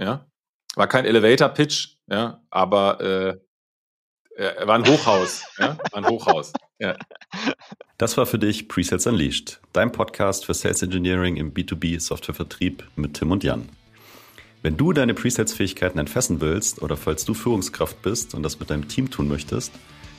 [0.00, 0.26] ja.
[0.74, 3.38] War kein Elevator-Pitch, ja, aber
[4.38, 5.42] äh, war ein Hochhaus.
[5.58, 5.76] ja?
[5.90, 6.52] War ein Hochhaus.
[6.78, 6.96] Ja.
[7.98, 13.14] Das war für dich Presets Unleashed, dein Podcast für Sales Engineering im B2B Softwarevertrieb mit
[13.14, 13.68] Tim und Jan.
[14.62, 18.88] Wenn du deine Presets-Fähigkeiten entfesseln willst oder falls du Führungskraft bist und das mit deinem
[18.88, 19.72] Team tun möchtest,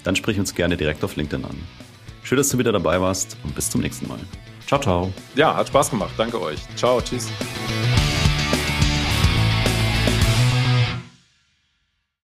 [0.03, 1.57] dann sprich uns gerne direkt auf LinkedIn an.
[2.23, 4.19] Schön, dass du wieder dabei warst und bis zum nächsten Mal.
[4.65, 5.13] Ciao, ciao.
[5.35, 6.11] Ja, hat Spaß gemacht.
[6.17, 6.59] Danke euch.
[6.75, 7.27] Ciao, tschüss.